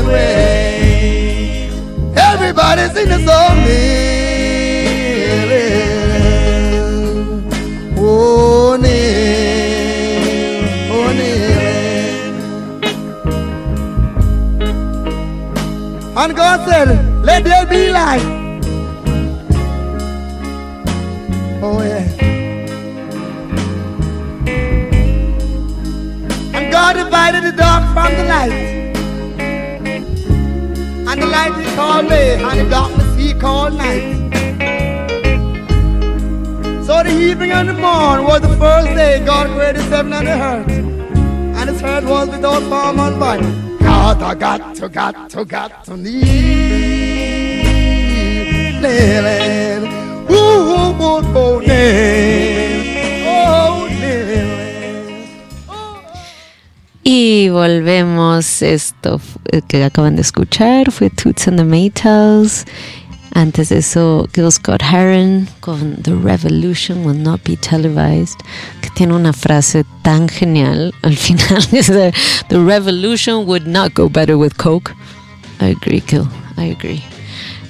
way. 0.07 1.69
Everybody 2.15 2.83
sing 2.95 3.09
the 3.09 3.19
song, 3.27 3.57
Nearly, 5.25 5.67
oh, 7.99 8.77
nearly, 8.81 10.21
oh, 10.95 11.09
nearly. 11.19 11.75
And 16.17 16.31
God 16.37 16.59
said, 16.69 16.89
let 17.25 17.43
there 17.45 17.67
be 17.67 17.91
light. 17.91 18.32
Dark 27.57 27.83
from 27.95 28.13
the 28.17 28.25
light. 28.25 28.53
And 31.09 31.23
the 31.23 31.27
light 31.27 31.55
he 31.61 31.65
called 31.77 32.09
day, 32.09 32.43
and 32.43 32.61
the 32.61 32.71
darkness 32.71 33.17
he 33.17 33.35
called 33.35 33.75
night. 33.75 34.23
So 36.87 37.03
the 37.03 37.11
evening 37.11 37.53
and 37.53 37.69
the 37.69 37.75
morn 37.75 38.25
was 38.25 38.41
the 38.43 38.57
first 38.57 38.89
day 38.89 39.25
God 39.25 39.49
created 39.51 39.83
heaven 39.83 40.13
and 40.13 40.27
the 40.27 40.33
earth. 40.33 40.71
And 40.71 41.69
this 41.69 41.83
earth 41.83 42.05
was 42.05 42.29
without 42.29 42.63
form 42.63 42.99
and 42.99 43.21
body. 43.21 43.47
God, 43.79 44.23
I 44.23 44.35
got 44.35 44.75
to, 44.77 44.89
got 44.89 45.31
to, 45.31 45.45
got 45.45 45.85
to 45.85 45.97
need 45.97 46.23
Lily. 48.81 49.87
Ooh, 50.31 50.35
ooh, 50.35 50.95
ooh, 51.03 51.23
oh, 51.35 51.61
Y 57.15 57.51
volvemos. 57.51 58.63
Esto 58.63 59.17
f- 59.17 59.61
que 59.69 59.85
acaban 59.85 60.17
de 60.17 60.23
escuchar 60.23 60.91
fue 60.91 61.11
Toots 61.11 61.47
and 61.47 61.59
the 61.59 61.65
Maytals. 61.65 62.65
Antes 63.35 63.69
de 63.69 63.79
eso, 63.79 64.27
Gil 64.35 64.51
Scott 64.51 64.83
Heron 64.83 65.47
con 65.61 65.97
The 66.03 66.15
Revolution 66.15 67.05
Will 67.05 67.23
Not 67.23 67.43
Be 67.47 67.59
Televised, 67.59 68.39
que 68.81 68.89
tiene 68.95 69.13
una 69.15 69.35
frase 69.35 69.85
tan 70.03 70.27
genial 70.27 70.95
al 71.03 71.15
final. 71.15 71.63
The 72.49 72.59
revolution 72.59 73.45
would 73.47 73.67
not 73.67 73.93
go 73.93 74.09
better 74.09 74.37
with 74.39 74.57
Coke. 74.57 74.95
I 75.61 75.73
agree, 75.77 76.01
Gil. 76.01 76.27
I 76.57 76.71
agree. 76.73 77.03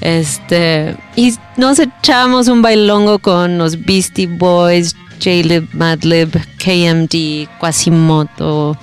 Este, 0.02 0.96
y 1.16 1.34
nos 1.56 1.80
echamos 1.80 2.46
un 2.46 2.62
bailongo 2.62 3.18
con 3.18 3.58
los 3.58 3.76
Beastie 3.84 4.28
Boys, 4.28 4.94
J-Lib, 5.20 5.68
Madlib, 5.74 6.30
KMD, 6.58 7.48
Quasimoto. 7.58 8.76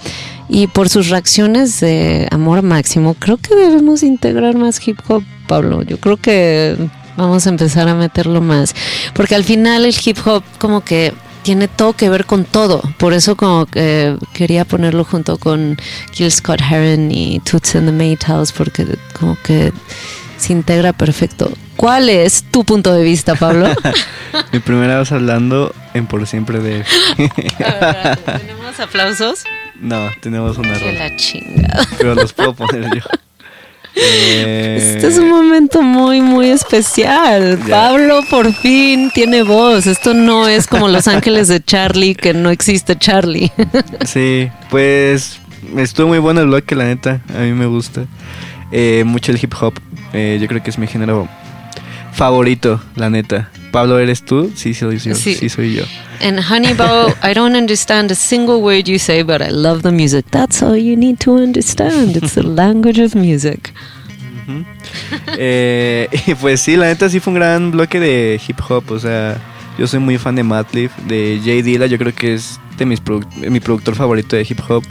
Y 0.50 0.68
por 0.68 0.90
sus 0.90 1.10
reacciones 1.10 1.80
de 1.80 2.28
amor 2.32 2.64
máximo, 2.64 3.14
creo 3.14 3.38
que 3.38 3.56
debemos 3.56 4.02
integrar 4.02 4.56
más 4.56 4.86
hip 4.86 5.00
hop, 5.08 5.24
Pablo. 5.48 5.84
Yo 5.84 6.00
creo 6.00 6.18
que 6.18 6.76
vamos 7.16 7.46
a 7.46 7.50
empezar 7.50 7.88
a 7.88 7.94
meterlo 7.94 8.42
más. 8.42 8.74
Porque 9.14 9.36
al 9.36 9.44
final 9.44 9.86
el 9.86 9.96
hip 10.04 10.18
hop 10.26 10.44
como 10.58 10.82
que 10.82 11.14
tiene 11.44 11.68
todo 11.68 11.94
que 11.94 12.10
ver 12.10 12.26
con 12.26 12.46
todo. 12.46 12.82
Por 12.98 13.14
eso 13.14 13.36
como 13.36 13.68
que 13.68 14.18
quería 14.34 14.66
ponerlo 14.66 15.04
junto 15.04 15.38
con 15.38 15.78
Gil 16.12 16.32
Scott 16.32 16.62
Heron 16.62 17.12
y 17.12 17.40
Toots 17.42 17.76
and 17.76 17.86
the 17.86 17.92
Maytals, 17.92 18.52
porque 18.52 18.88
como 19.20 19.38
que 19.44 19.72
se 20.38 20.54
integra 20.54 20.94
perfecto. 20.94 21.52
¿Cuál 21.76 22.10
es 22.10 22.44
tu 22.44 22.64
punto 22.66 22.92
de 22.92 23.04
vista, 23.04 23.36
Pablo? 23.36 23.68
Mi 24.52 24.60
primera 24.60 25.00
vez 25.00 25.12
hablando 25.12 25.74
en 25.94 26.08
Por 26.08 26.26
Siempre 26.28 26.60
de... 26.60 26.84
¿Tenemos 28.38 28.80
aplausos? 28.80 29.44
No, 29.82 30.10
tenemos 30.22 30.58
un 30.58 30.64
Que 30.64 30.70
error. 30.72 30.94
la 30.94 31.16
chingada. 31.16 31.88
Pero 31.98 32.16
los 32.16 32.34
puedo 32.34 32.54
poner 32.54 32.84
yo. 32.96 33.02
Eh, 33.96 34.94
Este 34.96 35.08
es 35.08 35.18
un 35.18 35.30
momento 35.30 35.82
muy, 35.82 36.22
muy 36.22 36.50
especial. 36.50 37.60
Ya. 37.60 37.68
Pablo 37.70 38.22
por 38.30 38.54
fin 38.54 39.12
tiene 39.14 39.44
voz. 39.44 39.88
Esto 39.88 40.14
no 40.14 40.48
es 40.48 40.68
como 40.68 40.88
Los 40.88 41.08
Ángeles 41.08 41.48
de 41.48 41.64
Charlie, 41.64 42.16
que 42.16 42.34
no 42.34 42.50
existe 42.50 42.98
Charlie. 42.98 43.52
Sí, 44.06 44.50
pues 44.70 45.40
estuvo 45.78 46.08
muy 46.08 46.20
bueno 46.20 46.42
el 46.42 46.48
bloque, 46.48 46.76
la 46.76 46.86
neta. 46.86 47.22
A 47.36 47.40
mí 47.40 47.52
me 47.54 47.66
gusta. 47.66 48.06
Eh, 48.72 49.04
mucho 49.06 49.32
el 49.32 49.40
hip 49.42 49.54
hop. 49.60 49.74
Eh, 50.14 50.38
yo 50.42 50.48
creo 50.48 50.62
que 50.64 50.70
es 50.70 50.78
mi 50.78 50.88
género 50.88 51.28
favorito, 52.14 52.82
la 52.96 53.10
neta. 53.10 53.50
Pablo, 53.72 54.00
¿eres 54.00 54.24
tú? 54.24 54.52
Sí, 54.56 54.74
soy 54.74 54.98
yo. 55.00 55.16
Sí. 55.16 55.36
Sí, 55.36 55.50
soy 55.50 55.76
yo. 55.76 55.84
And 56.22 56.40
Honeybow, 56.40 57.14
I 57.24 57.34
don't 57.34 57.56
understand 57.56 58.12
a 58.12 58.16
single 58.16 58.58
word 58.62 58.86
you 58.86 58.98
say, 59.00 59.22
but 59.24 59.42
I 59.42 59.50
love 59.52 59.82
the 59.84 59.92
music. 59.92 60.26
That's 60.32 60.62
all 60.62 60.76
you 60.78 60.96
need 60.98 61.18
to 61.20 61.34
understand. 61.36 62.16
It's 62.18 62.34
the 62.34 62.44
language 62.44 63.00
of 63.00 63.16
music. 63.16 63.72
Eh, 65.38 66.08
y 66.28 66.34
pues 66.42 66.62
sí, 66.62 66.76
la 66.76 66.88
neta 66.88 67.10
sí 67.10 67.20
fue 67.20 67.32
un 67.34 67.40
gran 67.40 67.72
bloque 67.72 68.00
de 68.00 68.40
hip 68.48 68.60
hop. 68.68 68.84
O 68.92 69.00
sea, 69.00 69.38
yo 69.78 69.88
soy 69.88 70.00
muy 70.00 70.18
fan 70.18 70.36
de 70.36 70.44
Madlib, 70.44 70.92
de 71.08 71.40
Jay 71.44 71.62
Dilla. 71.62 71.86
Yo 71.86 71.98
creo 71.98 72.14
que 72.14 72.34
es 72.34 72.60
de 72.78 72.86
mis 72.86 73.02
produ- 73.04 73.28
mi 73.50 73.60
productor 73.60 73.96
favorito 73.96 74.36
de 74.36 74.42
hip 74.50 74.60
hop. 74.68 74.84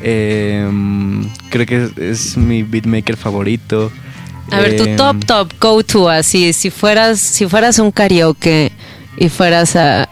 Eh, 0.00 0.68
creo 1.50 1.66
que 1.66 1.84
es, 1.84 1.98
es 1.98 2.36
mi 2.36 2.62
beatmaker 2.62 3.16
favorito. 3.16 3.90
A 4.50 4.60
ver, 4.60 4.76
tu 4.76 4.84
top, 4.96 5.24
top, 5.24 5.52
go 5.60 5.82
to 5.82 6.08
así. 6.08 6.52
Si 6.52 6.70
fueras, 6.70 7.18
si 7.20 7.46
fueras 7.48 7.78
un 7.78 7.90
karaoke 7.90 8.70
y 9.16 9.28
fueras 9.28 9.74
a 9.76 10.08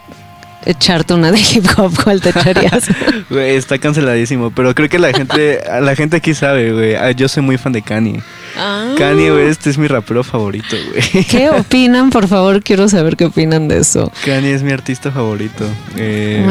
echarte 0.65 1.13
una 1.13 1.31
de 1.31 1.39
hip 1.53 1.65
hop, 1.77 1.91
¿cuál 2.03 2.21
te 2.21 2.29
echarías? 2.29 2.85
Güey, 3.29 3.55
está 3.55 3.77
canceladísimo, 3.79 4.51
pero 4.51 4.73
creo 4.75 4.87
que 4.89 4.99
la 4.99 5.11
gente, 5.13 5.59
la 5.81 5.95
gente 5.95 6.17
aquí 6.17 6.33
sabe, 6.33 6.71
güey. 6.71 6.95
Ah, 6.95 7.11
Yo 7.11 7.27
soy 7.27 7.41
muy 7.43 7.57
fan 7.57 7.71
de 7.73 7.81
Kanye. 7.81 8.21
Ah. 8.57 8.93
Kanye 8.97 9.31
West 9.31 9.65
es 9.67 9.77
mi 9.77 9.87
rapero 9.87 10.23
favorito, 10.23 10.75
güey. 10.89 11.25
¿Qué 11.25 11.49
opinan? 11.57 12.09
Por 12.11 12.27
favor, 12.27 12.61
quiero 12.61 12.87
saber 12.89 13.15
qué 13.17 13.25
opinan 13.25 13.67
de 13.67 13.79
eso. 13.79 14.11
Kanye 14.25 14.53
es 14.53 14.61
mi 14.63 14.71
artista 14.71 15.11
favorito. 15.11 15.65
Eh. 15.97 16.45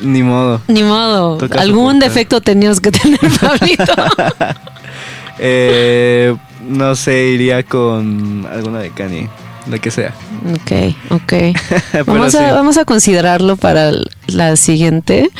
Ni 0.00 0.22
modo. 0.22 0.60
Ni 0.68 0.82
modo, 0.82 1.36
Toca 1.38 1.60
algún 1.60 1.94
soportar. 1.94 2.08
defecto 2.08 2.40
tenías 2.40 2.80
que 2.80 2.90
tener, 2.92 3.18
Pablito. 3.40 3.94
Eh, 5.38 6.34
no 6.66 6.94
sé, 6.96 7.28
iría 7.28 7.62
con 7.62 8.46
alguna 8.50 8.80
de 8.80 8.90
Kanye, 8.90 9.28
la 9.68 9.78
que 9.78 9.90
sea. 9.90 10.14
ok, 10.54 10.94
ok. 11.10 11.32
Vamos 12.06 12.32
sí. 12.32 12.38
a, 12.38 12.52
vamos 12.52 12.76
a 12.76 12.84
considerarlo 12.84 13.56
para 13.56 13.92
la 14.26 14.56
siguiente. 14.56 15.30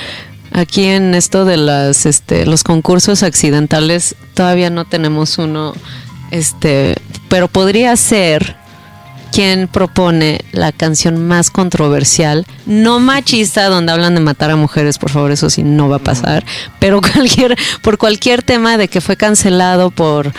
Aquí 0.52 0.84
en 0.84 1.14
esto 1.14 1.44
de 1.44 1.56
las, 1.56 2.06
este, 2.06 2.46
los 2.46 2.64
concursos 2.64 3.22
accidentales 3.22 4.16
todavía 4.34 4.70
no 4.70 4.84
tenemos 4.84 5.38
uno, 5.38 5.74
este, 6.30 6.94
pero 7.28 7.48
podría 7.48 7.94
ser 7.96 8.56
quien 9.36 9.68
propone 9.68 10.40
la 10.52 10.72
canción 10.72 11.28
más 11.28 11.50
controversial, 11.50 12.46
no 12.64 13.00
machista, 13.00 13.68
donde 13.68 13.92
hablan 13.92 14.14
de 14.14 14.22
matar 14.22 14.50
a 14.50 14.56
mujeres, 14.56 14.96
por 14.96 15.10
favor, 15.10 15.30
eso 15.30 15.50
sí 15.50 15.62
no 15.62 15.90
va 15.90 15.96
a 15.96 15.98
pasar, 15.98 16.42
pero 16.78 17.02
cualquier, 17.12 17.54
por 17.82 17.98
cualquier 17.98 18.42
tema 18.42 18.78
de 18.78 18.88
que 18.88 19.02
fue 19.02 19.18
cancelado 19.18 19.90
por 19.90 20.32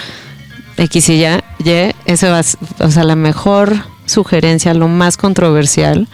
X 0.77 1.09
y 1.09 1.19
ya, 1.19 1.43
Y, 1.63 1.93
ese 2.05 2.27
va, 2.27 2.41
o 2.79 2.89
sea, 2.89 3.03
la 3.03 3.15
mejor 3.15 3.75
sugerencia, 4.07 4.73
lo 4.73 4.87
más 4.87 5.15
controversial, 5.15 6.07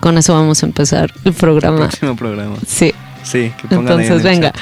con 0.00 0.18
eso 0.18 0.34
vamos 0.34 0.60
a 0.64 0.66
empezar 0.66 1.14
el 1.24 1.34
programa. 1.34 1.86
Próximo 1.86 2.16
programa. 2.16 2.56
Sí. 2.66 2.92
Sí, 3.22 3.52
que 3.56 3.68
pongan 3.68 4.00
ahí 4.00 4.06
en 4.06 4.12
Entonces, 4.12 4.16
el 4.16 4.22
venga. 4.22 4.50
chat. 4.50 4.60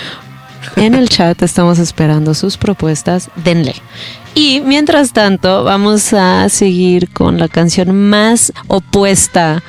En 0.77 0.95
el 0.95 1.09
chat 1.09 1.43
estamos 1.43 1.79
esperando 1.79 2.35
sus 2.35 2.57
propuestas, 2.57 3.31
denle. 3.37 3.75
Y 4.35 4.61
mientras 4.61 5.13
tanto, 5.13 5.65
vamos 5.65 6.13
a 6.13 6.49
seguir 6.49 7.11
con 7.11 7.39
la 7.39 7.49
canción 7.49 8.09
más 8.09 8.53
opuesta 8.69 9.63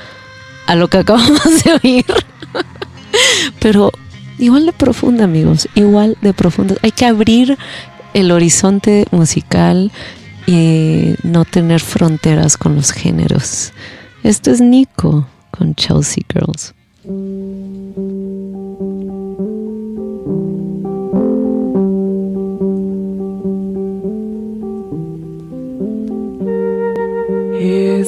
a 0.65 0.75
lo 0.75 0.87
que 0.87 0.99
acabamos 0.99 1.63
de 1.63 1.73
oír. 1.83 2.05
Pero 3.59 3.91
igual 4.39 4.65
de 4.65 4.73
profunda, 4.73 5.25
amigos, 5.25 5.67
igual 5.75 6.17
de 6.21 6.33
profunda. 6.33 6.75
Hay 6.81 6.91
que 6.91 7.05
abrir 7.05 7.57
el 8.13 8.31
horizonte 8.31 9.05
musical 9.11 9.91
y 10.45 11.15
no 11.23 11.45
tener 11.45 11.81
fronteras 11.81 12.57
con 12.57 12.75
los 12.75 12.91
géneros. 12.91 13.73
Esto 14.23 14.51
es 14.51 14.61
Nico 14.61 15.27
con 15.51 15.75
Chelsea 15.75 16.23
Girls. 16.31 16.73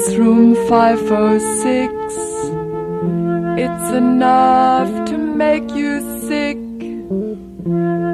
Here's 0.07 0.19
room 0.19 0.53
506. 0.69 1.91
It's 3.57 3.91
enough 3.91 5.09
to 5.09 5.17
make 5.17 5.71
you 5.71 5.99
sick. 6.27 6.59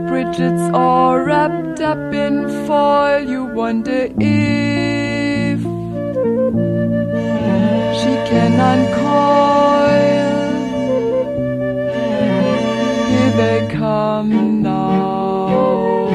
Bridget's 0.08 0.70
all 0.74 1.20
wrapped 1.20 1.82
up 1.82 2.14
in 2.14 2.48
foil. 2.66 3.20
You 3.20 3.44
wonder 3.44 4.08
if 4.20 5.60
she 8.00 8.14
can 8.32 8.54
uncoil. 8.72 10.32
Here 13.10 13.32
they 13.42 13.68
come 13.76 14.62
now. 14.62 16.08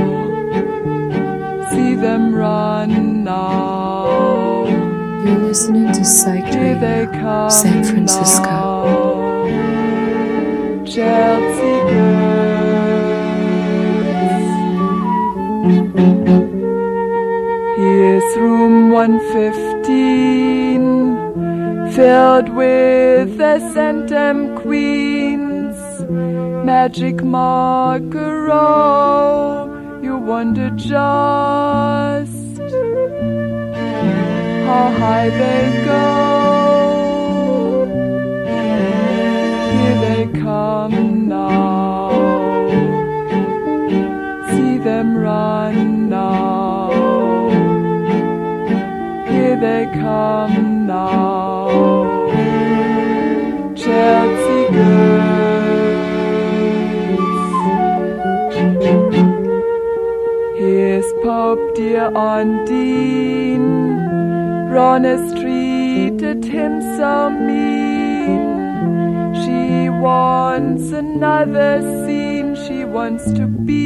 See 1.70 1.94
them 1.96 2.34
run 2.34 3.24
now. 3.24 4.55
You're 5.26 5.38
listening 5.38 5.92
to 5.92 6.04
Psych 6.04 6.44
Radio, 6.54 7.48
San 7.48 7.82
Francisco. 7.82 8.84
Here's 17.76 18.36
room 18.36 18.92
115, 18.92 21.90
filled 21.90 22.48
with 22.50 23.36
the 23.36 23.58
centum 23.74 24.56
queens. 24.62 25.76
Magic 26.64 27.24
marker, 27.24 28.48
oh, 28.52 30.00
you 30.04 30.16
wonder 30.16 30.70
just 30.70 32.35
how 34.66 34.90
high 34.90 35.28
they 35.30 35.62
go. 35.84 36.04
Here 39.74 39.98
they 40.06 40.22
come 40.40 41.28
now. 41.28 42.10
See 44.50 44.78
them 44.78 45.08
run 45.16 46.08
now. 46.08 46.90
Here 49.30 49.56
they 49.66 49.82
come 50.02 50.86
now. 50.86 51.68
Chelsea 53.74 54.62
girls. 54.72 55.26
Pope 61.22 61.74
dear 61.74 62.10
Ondine. 62.14 63.95
Ronest 64.76 65.40
treated 65.40 66.44
him 66.44 66.82
so 66.98 67.30
mean. 67.30 68.44
She 69.42 69.88
wants 69.88 70.92
another 70.92 71.80
scene. 72.04 72.54
She 72.66 72.84
wants 72.84 73.24
to 73.38 73.46
be 73.46 73.85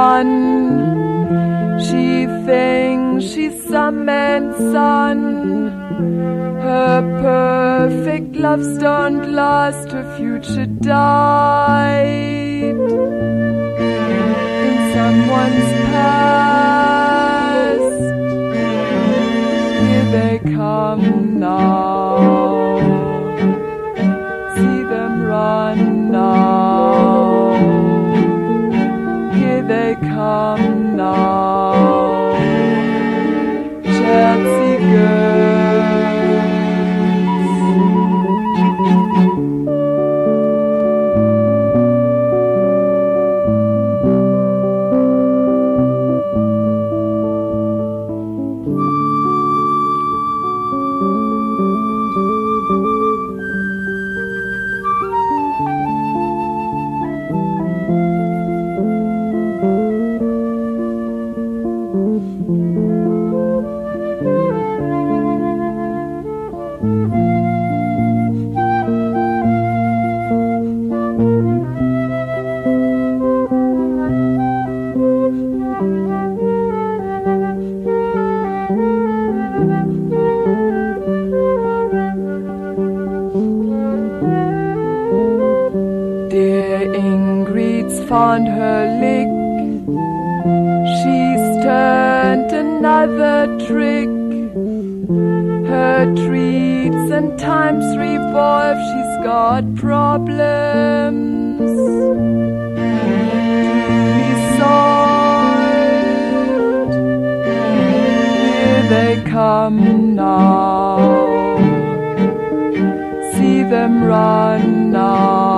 having. 0.00 1.78
She 1.86 2.26
thinks 2.46 3.24
she's 3.32 3.56
some 3.68 4.04
man's 4.04 4.56
son. 4.72 5.18
Her 6.66 7.00
perfect 7.22 8.36
loves 8.36 8.78
don't 8.78 9.32
last, 9.32 9.90
her 9.92 10.06
future 10.16 10.66
died 10.66 12.76
in 13.88 14.74
someone's 14.94 15.70
past. 15.90 16.99
Found 88.10 88.48
her 88.48 88.80
lick. 89.00 89.30
She's 90.98 91.44
turned 91.62 92.50
another 92.50 93.46
trick. 93.68 94.10
Her 95.68 96.00
treats 96.16 97.12
and 97.12 97.38
times 97.38 97.86
revolve. 97.96 98.78
She's 98.90 99.14
got 99.24 99.62
problems 99.76 101.70
to 102.80 102.86
be 104.18 104.30
solved. 104.58 105.74
Here 108.56 108.82
they 108.94 109.22
come 109.30 110.16
now. 110.16 110.98
See 113.34 113.62
them 113.62 114.02
run 114.02 114.90
now. 114.90 115.49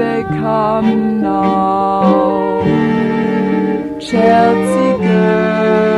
They 0.00 0.22
come 0.22 1.20
now. 1.20 2.62
Chelsea 4.08 4.90
girls. 5.04 5.90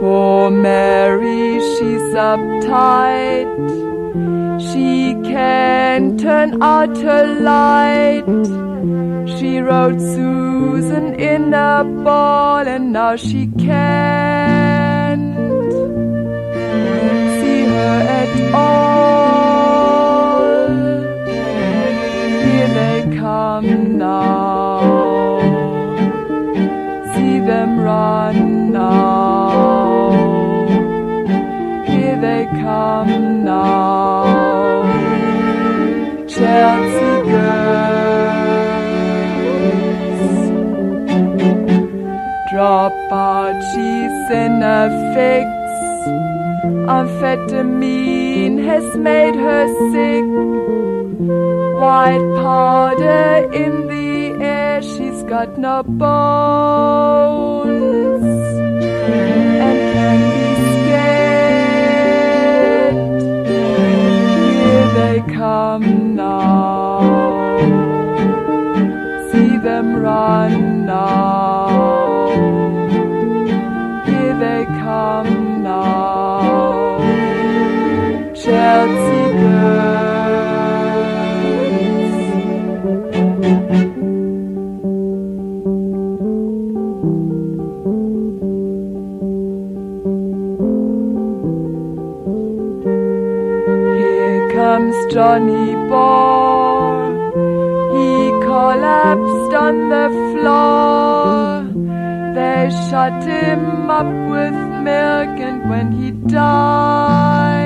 Poor 0.00 0.50
Mary, 0.50 1.60
she's 1.72 2.08
uptight. 2.30 3.50
She 4.68 5.14
can't 5.32 6.18
turn 6.18 6.60
out 6.60 6.96
her 7.08 7.24
light. 7.52 8.26
She 9.34 9.50
wrote 9.60 10.00
Susan 10.00 11.14
in 11.14 11.54
a 11.54 11.84
ball, 12.04 12.66
and 12.74 12.92
now 12.92 13.14
she 13.14 13.46
can't 13.68 15.30
see 17.40 17.60
her 17.74 17.96
at 18.20 18.32
all. 18.52 19.49
See 27.14 27.38
them 27.40 27.70
run 27.80 28.36
now. 28.72 30.10
Here 31.86 32.18
they 32.20 32.46
come 32.62 33.44
now. 33.44 34.84
Chelsea 36.26 37.14
girls. 37.30 37.60
Drop 42.52 42.92
out, 43.12 43.58
she's 43.70 44.20
in 44.44 44.62
a 44.62 44.80
fix. 45.14 45.48
Amphetamine 46.98 48.58
has 48.64 48.86
made 48.96 49.36
her 49.36 49.64
sick. 49.92 50.26
White 51.80 52.26
powder 52.42 53.48
in 53.52 53.89
she's 54.82 55.22
got 55.24 55.58
no 55.58 55.82
bones 55.82 56.24
and 59.66 59.78
can 59.92 60.18
be 60.34 60.54
scared. 60.72 62.10
Here 63.46 64.88
they 64.98 65.16
come 65.34 66.14
now. 66.14 67.58
See 69.30 69.56
them 69.58 69.96
run 69.96 70.86
now. 70.86 72.30
Here 74.06 74.36
they 74.38 74.64
come 74.64 75.62
now. 75.62 76.98
Chelsea 78.34 79.32
girls. 79.38 80.09
Johnny 95.12 95.74
bore. 95.88 97.10
He 97.94 98.30
collapsed 98.46 99.52
on 99.66 99.74
the 99.88 100.08
floor. 100.30 101.64
They 102.34 102.70
shut 102.88 103.24
him 103.24 103.90
up 103.90 104.06
with 104.06 104.54
milk, 104.88 105.34
and 105.48 105.68
when 105.68 105.90
he 105.90 106.12
died, 106.12 107.58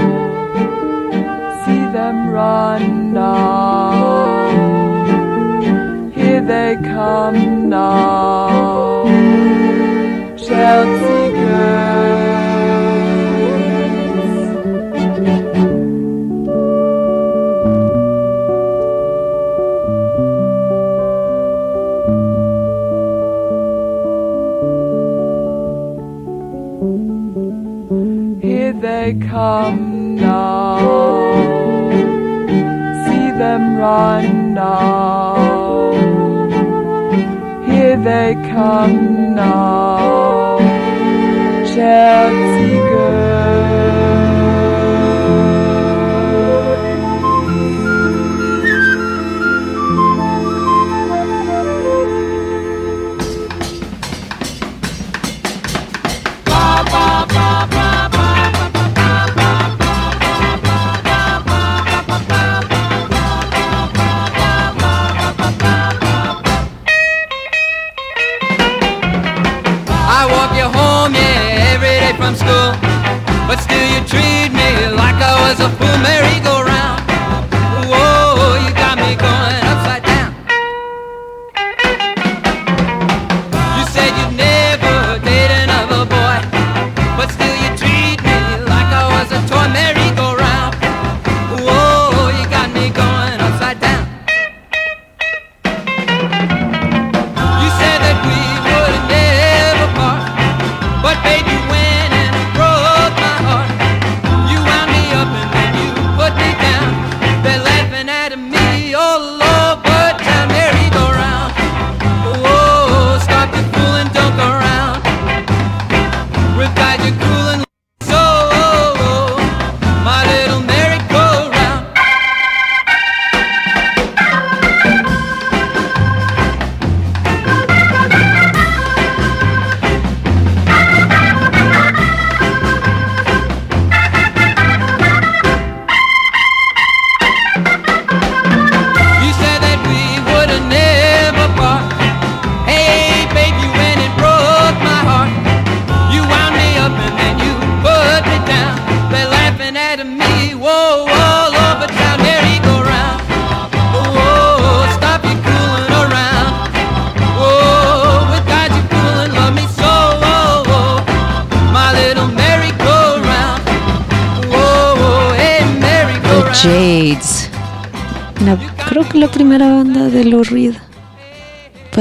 See 1.63 1.85
them 1.93 2.17
run 2.31 3.13
now. 3.13 3.94
They 6.47 6.77
come 6.83 7.69
now. 7.69 9.05
Chelsea 10.37 11.31
girls. 11.33 12.25
Here 28.43 28.73
they 28.73 29.15
come 29.27 30.15
now. 30.15 30.77
See 33.07 33.31
them 33.31 33.77
run 33.77 34.53
now. 34.53 35.14
They 38.03 38.35
come 38.51 39.33
now. 39.35 40.57
Chelsea 41.73 42.79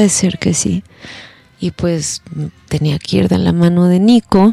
Puede 0.05 0.13
ser 0.13 0.39
que 0.39 0.53
sí. 0.53 0.85
Y 1.59 1.71
pues 1.71 2.21
tenía 2.69 2.99
que 2.99 3.17
ir 3.17 3.29
de 3.29 3.39
la 3.39 3.55
mano 3.55 3.89
de 3.89 4.01
Nico. 4.01 4.53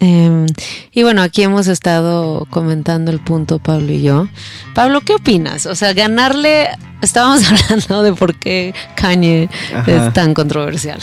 Eh, 0.00 0.46
y 0.90 1.02
bueno, 1.02 1.20
aquí 1.20 1.42
hemos 1.42 1.66
estado 1.66 2.46
comentando 2.48 3.10
el 3.10 3.20
punto 3.20 3.58
Pablo 3.58 3.92
y 3.92 4.00
yo. 4.00 4.26
Pablo, 4.74 5.02
¿qué 5.02 5.12
opinas? 5.12 5.66
O 5.66 5.74
sea, 5.74 5.92
ganarle, 5.92 6.68
estábamos 7.02 7.42
hablando 7.70 8.04
de 8.04 8.14
por 8.14 8.36
qué 8.36 8.72
Kanye 8.94 9.50
Ajá. 9.74 10.06
es 10.06 10.14
tan 10.14 10.32
controversial. 10.32 10.98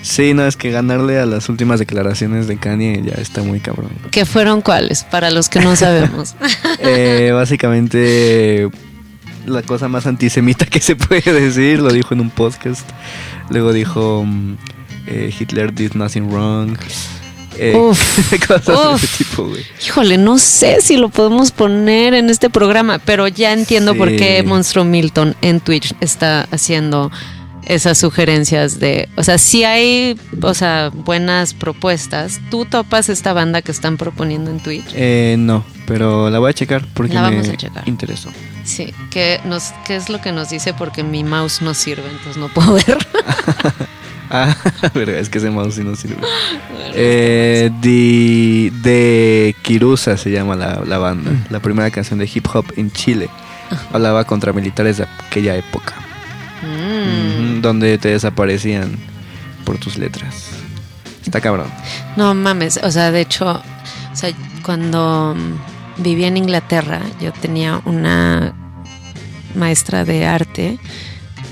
Sí, 0.00 0.32
no, 0.32 0.46
es 0.46 0.56
que 0.56 0.70
ganarle 0.70 1.18
a 1.18 1.26
las 1.26 1.50
últimas 1.50 1.78
declaraciones 1.78 2.46
de 2.46 2.56
Kanye 2.56 3.02
ya 3.04 3.20
está 3.20 3.42
muy 3.42 3.60
cabrón. 3.60 3.90
¿Qué 4.10 4.24
fueron 4.24 4.62
cuáles? 4.62 5.04
Para 5.04 5.30
los 5.30 5.50
que 5.50 5.60
no 5.60 5.76
sabemos. 5.76 6.34
Eh, 6.78 7.30
básicamente, 7.34 8.70
la 9.46 9.62
cosa 9.62 9.88
más 9.88 10.06
antisemita 10.06 10.66
que 10.66 10.80
se 10.80 10.96
puede 10.96 11.32
decir, 11.32 11.80
lo 11.80 11.92
dijo 11.92 12.14
en 12.14 12.20
un 12.20 12.30
podcast. 12.30 12.88
Luego 13.50 13.72
dijo, 13.72 14.24
mm, 14.26 14.54
eh, 15.06 15.34
Hitler 15.38 15.74
did 15.74 15.92
nothing 15.94 16.30
wrong. 16.30 16.76
Eh, 17.56 17.76
Uf, 17.76 18.32
cosas 18.48 18.66
de 18.66 18.72
uf. 18.94 19.04
ese 19.04 19.24
tipo, 19.24 19.44
güey. 19.48 19.62
Híjole, 19.86 20.18
no 20.18 20.38
sé 20.38 20.80
si 20.80 20.96
lo 20.96 21.08
podemos 21.08 21.52
poner 21.52 22.14
en 22.14 22.28
este 22.30 22.50
programa, 22.50 22.98
pero 22.98 23.28
ya 23.28 23.52
entiendo 23.52 23.92
Sí. 23.92 23.98
por 23.98 24.08
qué 24.16 24.42
Monstruo 24.42 24.84
Milton 24.84 25.36
en 25.40 25.60
Twitch 25.60 25.94
está 26.00 26.48
haciendo 26.50 27.12
esas 27.66 27.96
sugerencias 27.96 28.78
de, 28.80 29.08
o 29.16 29.22
sea, 29.22 29.38
si 29.38 29.64
hay, 29.64 30.18
o 30.42 30.52
sea, 30.52 30.90
buenas 30.92 31.54
propuestas. 31.54 32.40
¿Tú 32.50 32.64
topas 32.64 33.08
esta 33.08 33.32
banda 33.32 33.62
que 33.62 33.70
están 33.72 33.96
proponiendo 33.98 34.50
en 34.50 34.58
Twitch? 34.60 34.86
Eh, 34.94 35.36
no, 35.38 35.64
pero 35.86 36.28
la 36.30 36.40
voy 36.40 36.50
a 36.50 36.54
checar 36.54 36.84
porque 36.92 37.14
La 37.14 37.30
me 37.30 37.36
vamos 37.36 37.48
a 37.48 37.56
checar. 37.56 37.88
interesó. 37.88 38.30
Sí, 38.64 38.94
¿qué, 39.10 39.40
nos, 39.44 39.72
¿qué 39.86 39.96
es 39.96 40.08
lo 40.08 40.20
que 40.20 40.32
nos 40.32 40.50
dice? 40.50 40.74
Porque 40.74 41.02
mi 41.02 41.22
mouse 41.22 41.60
no 41.62 41.74
sirve, 41.74 42.08
entonces 42.08 42.36
no 42.36 42.48
puedo 42.48 42.74
ver. 42.74 42.98
Ah, 44.30 44.56
verga, 44.94 45.18
es 45.18 45.28
que 45.28 45.38
ese 45.38 45.50
mouse 45.50 45.74
sí 45.76 45.84
no 45.84 45.94
sirve. 45.94 46.16
Eh, 46.94 47.70
de, 47.80 48.72
de 48.82 49.54
Kirusa 49.62 50.16
se 50.16 50.30
llama 50.30 50.56
la, 50.56 50.82
la 50.84 50.98
banda. 50.98 51.30
La 51.50 51.60
primera 51.60 51.88
canción 51.90 52.18
de 52.18 52.28
hip 52.32 52.46
hop 52.52 52.64
en 52.76 52.90
Chile. 52.90 53.28
Hablaba 53.92 54.24
contra 54.24 54.52
militares 54.52 54.96
de 54.96 55.06
aquella 55.28 55.54
época. 55.54 55.94
Mm. 56.62 57.60
Donde 57.60 57.96
te 57.98 58.08
desaparecían 58.08 58.96
por 59.64 59.78
tus 59.78 59.98
letras. 59.98 60.50
Está 61.24 61.40
cabrón. 61.40 61.68
No 62.16 62.34
mames, 62.34 62.80
o 62.82 62.90
sea, 62.90 63.12
de 63.12 63.20
hecho, 63.20 63.62
o 64.12 64.16
sea, 64.16 64.30
cuando 64.62 65.36
mm, 65.36 65.73
vivía 65.98 66.28
en 66.28 66.36
Inglaterra, 66.36 67.00
yo 67.20 67.32
tenía 67.32 67.80
una 67.84 68.54
maestra 69.54 70.04
de 70.04 70.26
arte, 70.26 70.78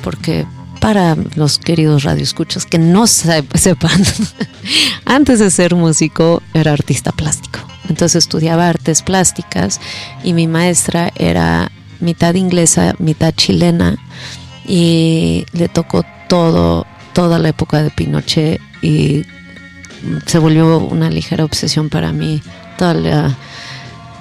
porque 0.03 0.47
para 0.80 1.16
los 1.36 1.59
queridos 1.59 2.03
radioescuchas 2.03 2.66
que 2.66 2.78
no 2.78 3.07
se- 3.07 3.45
sepan, 3.55 4.03
antes 5.05 5.38
de 5.38 5.51
ser 5.51 5.74
músico 5.76 6.43
era 6.55 6.72
artista 6.72 7.12
plástico. 7.12 7.61
Entonces 7.88 8.16
estudiaba 8.24 8.68
artes 8.68 9.03
plásticas 9.03 9.80
y 10.24 10.32
mi 10.32 10.47
maestra 10.49 11.12
era 11.16 11.70
mitad 12.01 12.34
inglesa, 12.34 12.95
mitad 12.99 13.32
chilena 13.34 13.97
y 14.66 15.45
le 15.53 15.68
tocó 15.68 16.05
todo 16.28 16.86
toda 17.12 17.38
la 17.38 17.51
época 17.51 17.82
de 17.82 17.90
Pinochet 17.90 18.61
y 18.80 19.24
se 20.26 20.38
volvió 20.38 20.78
una 20.78 21.11
ligera 21.11 21.45
obsesión 21.45 21.90
para 21.90 22.12
mí 22.12 22.40
toda 22.78 22.95
la- 22.95 23.36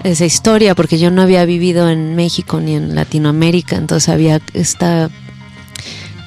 esa 0.04 0.26
historia 0.26 0.76
porque 0.76 1.00
yo 1.00 1.12
no 1.12 1.22
había 1.22 1.46
vivido 1.46 1.90
en 1.90 2.16
México 2.16 2.60
ni 2.60 2.76
en 2.76 2.96
Latinoamérica, 2.96 3.76
entonces 3.76 4.10
había 4.10 4.42
esta 4.54 5.10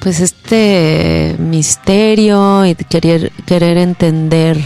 pues 0.01 0.19
este 0.19 1.35
misterio 1.39 2.65
y 2.65 2.75
querer 2.75 3.31
querer 3.45 3.77
entender 3.77 4.57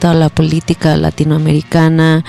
toda 0.00 0.14
la 0.14 0.28
política 0.28 0.96
latinoamericana 0.96 2.24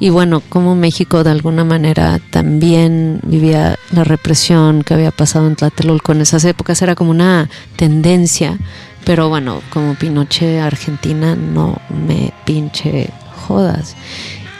y 0.00 0.08
bueno, 0.08 0.40
como 0.48 0.74
México 0.74 1.22
de 1.22 1.30
alguna 1.30 1.62
manera 1.62 2.18
también 2.30 3.20
vivía 3.22 3.78
la 3.92 4.02
represión 4.02 4.82
que 4.82 4.94
había 4.94 5.10
pasado 5.10 5.46
en 5.46 5.56
Tlatelolco 5.56 6.12
en 6.12 6.22
esas 6.22 6.42
épocas, 6.46 6.80
era 6.80 6.94
como 6.94 7.10
una 7.10 7.50
tendencia, 7.76 8.56
pero 9.04 9.28
bueno, 9.28 9.60
como 9.68 9.94
Pinochet 9.94 10.62
Argentina 10.62 11.36
no 11.36 11.78
me 11.90 12.32
pinche 12.46 13.10
jodas. 13.46 13.94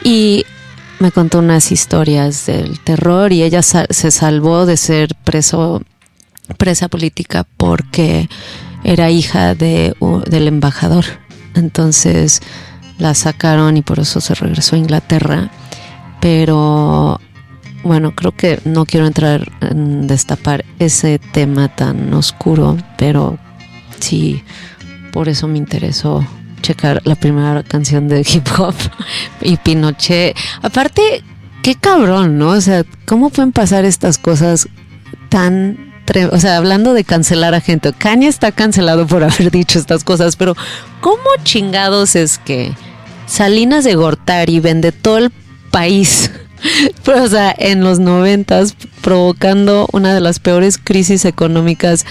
Y 0.03 0.45
me 1.01 1.11
contó 1.11 1.39
unas 1.39 1.71
historias 1.71 2.45
del 2.45 2.79
terror 2.79 3.33
y 3.33 3.41
ella 3.41 3.63
se 3.63 4.11
salvó 4.11 4.67
de 4.67 4.77
ser 4.77 5.15
preso 5.23 5.81
presa 6.57 6.89
política 6.89 7.45
porque 7.57 8.29
era 8.83 9.09
hija 9.09 9.55
de, 9.55 9.95
del 10.27 10.47
embajador. 10.47 11.05
Entonces 11.55 12.41
la 12.99 13.15
sacaron 13.15 13.77
y 13.77 13.81
por 13.81 13.99
eso 13.99 14.21
se 14.21 14.35
regresó 14.35 14.75
a 14.75 14.79
Inglaterra. 14.79 15.49
Pero 16.19 17.19
bueno, 17.83 18.13
creo 18.15 18.33
que 18.33 18.59
no 18.63 18.85
quiero 18.85 19.07
entrar 19.07 19.51
en 19.61 20.05
destapar 20.05 20.65
ese 20.77 21.17
tema 21.17 21.75
tan 21.75 22.13
oscuro, 22.13 22.77
pero 22.97 23.39
sí, 23.99 24.43
por 25.11 25.29
eso 25.29 25.47
me 25.47 25.57
interesó 25.57 26.23
checar 26.61 27.01
la 27.05 27.15
primera 27.15 27.63
canción 27.63 28.07
de 28.07 28.21
hip 28.21 28.47
hop 28.57 28.75
y 29.41 29.57
Pinochet. 29.57 30.35
Aparte, 30.61 31.23
qué 31.61 31.75
cabrón, 31.75 32.37
¿no? 32.37 32.49
O 32.49 32.61
sea, 32.61 32.83
¿cómo 33.05 33.29
pueden 33.29 33.51
pasar 33.51 33.85
estas 33.85 34.17
cosas 34.17 34.67
tan... 35.29 35.91
O 36.31 36.39
sea, 36.39 36.57
hablando 36.57 36.93
de 36.93 37.05
cancelar 37.05 37.53
a 37.53 37.61
gente, 37.61 37.93
Kanye 37.93 38.27
está 38.27 38.51
cancelado 38.51 39.07
por 39.07 39.23
haber 39.23 39.49
dicho 39.51 39.79
estas 39.79 40.03
cosas, 40.03 40.35
pero 40.35 40.55
¿cómo 40.99 41.23
chingados 41.43 42.15
es 42.15 42.37
que 42.37 42.73
Salinas 43.27 43.85
de 43.85 43.95
Gortari 43.95 44.59
vende 44.59 44.91
todo 44.91 45.17
el 45.19 45.31
país? 45.71 46.31
O 47.07 47.27
sea, 47.27 47.55
en 47.57 47.83
los 47.83 47.97
noventas, 47.97 48.75
provocando 49.01 49.87
una 49.93 50.13
de 50.13 50.21
las 50.21 50.37
peores 50.37 50.77
crisis 50.77 51.25
económicas 51.25 52.05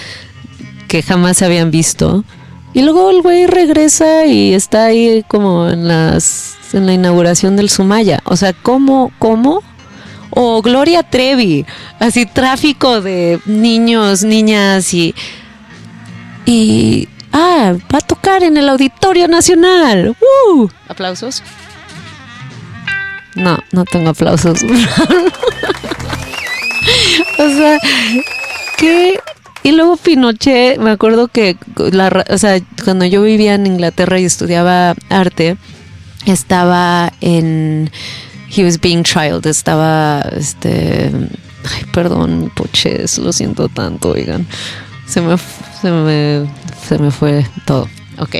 que 0.89 1.01
jamás 1.01 1.37
se 1.37 1.45
habían 1.45 1.71
visto. 1.71 2.25
Y 2.73 2.81
luego 2.83 3.09
el 3.09 3.21
güey 3.21 3.47
regresa 3.47 4.25
y 4.25 4.53
está 4.53 4.85
ahí 4.85 5.25
como 5.27 5.69
en 5.69 5.87
las 5.87 6.55
en 6.73 6.85
la 6.85 6.93
inauguración 6.93 7.57
del 7.57 7.69
Sumaya. 7.69 8.21
O 8.23 8.37
sea, 8.37 8.53
¿cómo, 8.53 9.11
cómo? 9.19 9.61
O 10.29 10.61
Gloria 10.61 11.03
Trevi, 11.03 11.65
así 11.99 12.25
tráfico 12.25 13.01
de 13.01 13.41
niños, 13.45 14.23
niñas 14.23 14.93
y 14.93 15.13
y 16.45 17.09
ah, 17.33 17.73
va 17.93 17.97
a 17.97 18.01
tocar 18.01 18.43
en 18.43 18.55
el 18.57 18.69
Auditorio 18.69 19.27
Nacional. 19.27 20.15
¡Uh! 20.19 20.69
Aplausos. 20.87 21.43
No, 23.35 23.59
no 23.71 23.83
tengo 23.85 24.09
aplausos. 24.09 24.63
o 27.37 27.49
sea, 27.49 27.77
que 28.77 29.19
y 29.63 29.71
luego 29.71 29.97
Pinochet, 29.97 30.79
me 30.79 30.91
acuerdo 30.91 31.27
que 31.27 31.57
la, 31.91 32.25
o 32.29 32.37
sea, 32.37 32.59
cuando 32.83 33.05
yo 33.05 33.21
vivía 33.21 33.55
en 33.55 33.67
Inglaterra 33.67 34.19
y 34.19 34.25
estudiaba 34.25 34.95
arte, 35.09 35.57
estaba 36.25 37.11
en 37.21 37.91
he 38.55 38.63
was 38.63 38.79
being 38.79 39.03
trialed, 39.03 39.45
estaba 39.45 40.21
este 40.35 41.11
ay, 41.63 41.85
perdón, 41.93 42.51
poches, 42.55 43.17
lo 43.17 43.31
siento 43.31 43.67
tanto, 43.69 44.11
oigan. 44.11 44.47
Se 45.07 45.21
me 45.21 45.37
se 45.81 45.91
me 45.91 46.49
se 46.87 46.97
me 46.97 47.11
fue 47.11 47.45
todo. 47.65 47.87
Ok. 48.17 48.37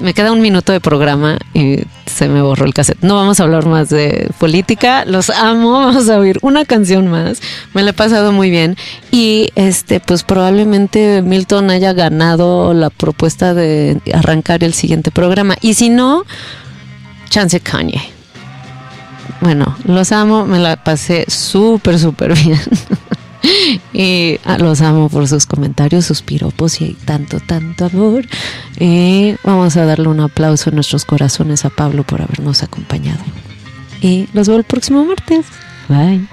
Me 0.00 0.14
queda 0.14 0.32
un 0.32 0.40
minuto 0.40 0.72
de 0.72 0.80
programa 0.80 1.38
y 1.54 1.80
se 2.06 2.28
me 2.28 2.40
borró 2.40 2.66
el 2.66 2.74
cassette. 2.74 3.02
No 3.02 3.16
vamos 3.16 3.40
a 3.40 3.42
hablar 3.42 3.66
más 3.66 3.88
de 3.88 4.30
política. 4.38 5.04
Los 5.04 5.30
amo. 5.30 5.72
Vamos 5.88 6.08
a 6.08 6.18
oír 6.18 6.38
una 6.42 6.64
canción 6.64 7.08
más. 7.08 7.40
Me 7.74 7.82
la 7.82 7.90
he 7.90 7.92
pasado 7.92 8.32
muy 8.32 8.50
bien. 8.50 8.76
Y 9.10 9.50
este, 9.56 10.00
pues 10.00 10.22
probablemente 10.22 11.22
Milton 11.22 11.70
haya 11.70 11.92
ganado 11.92 12.74
la 12.74 12.90
propuesta 12.90 13.54
de 13.54 14.00
arrancar 14.14 14.62
el 14.62 14.74
siguiente 14.74 15.10
programa. 15.10 15.56
Y 15.60 15.74
si 15.74 15.88
no, 15.88 16.24
chance 17.28 17.58
Kanye. 17.60 18.00
Bueno, 19.40 19.76
los 19.84 20.12
amo. 20.12 20.46
Me 20.46 20.58
la 20.58 20.76
pasé 20.82 21.24
súper, 21.28 21.98
súper 21.98 22.34
bien. 22.44 22.60
Ah, 24.44 24.56
los 24.58 24.80
amo 24.80 25.08
por 25.08 25.28
sus 25.28 25.46
comentarios, 25.46 26.06
sus 26.06 26.22
piropos 26.22 26.80
y 26.80 26.94
tanto, 27.04 27.40
tanto 27.40 27.86
amor. 27.86 28.24
Vamos 29.44 29.76
a 29.76 29.84
darle 29.84 30.08
un 30.08 30.20
aplauso 30.20 30.70
en 30.70 30.76
nuestros 30.76 31.04
corazones 31.04 31.64
a 31.64 31.70
Pablo 31.70 32.04
por 32.04 32.22
habernos 32.22 32.62
acompañado. 32.62 33.22
Y 34.00 34.28
los 34.32 34.48
veo 34.48 34.58
el 34.58 34.64
próximo 34.64 35.04
martes. 35.04 35.46
Bye. 35.88 36.28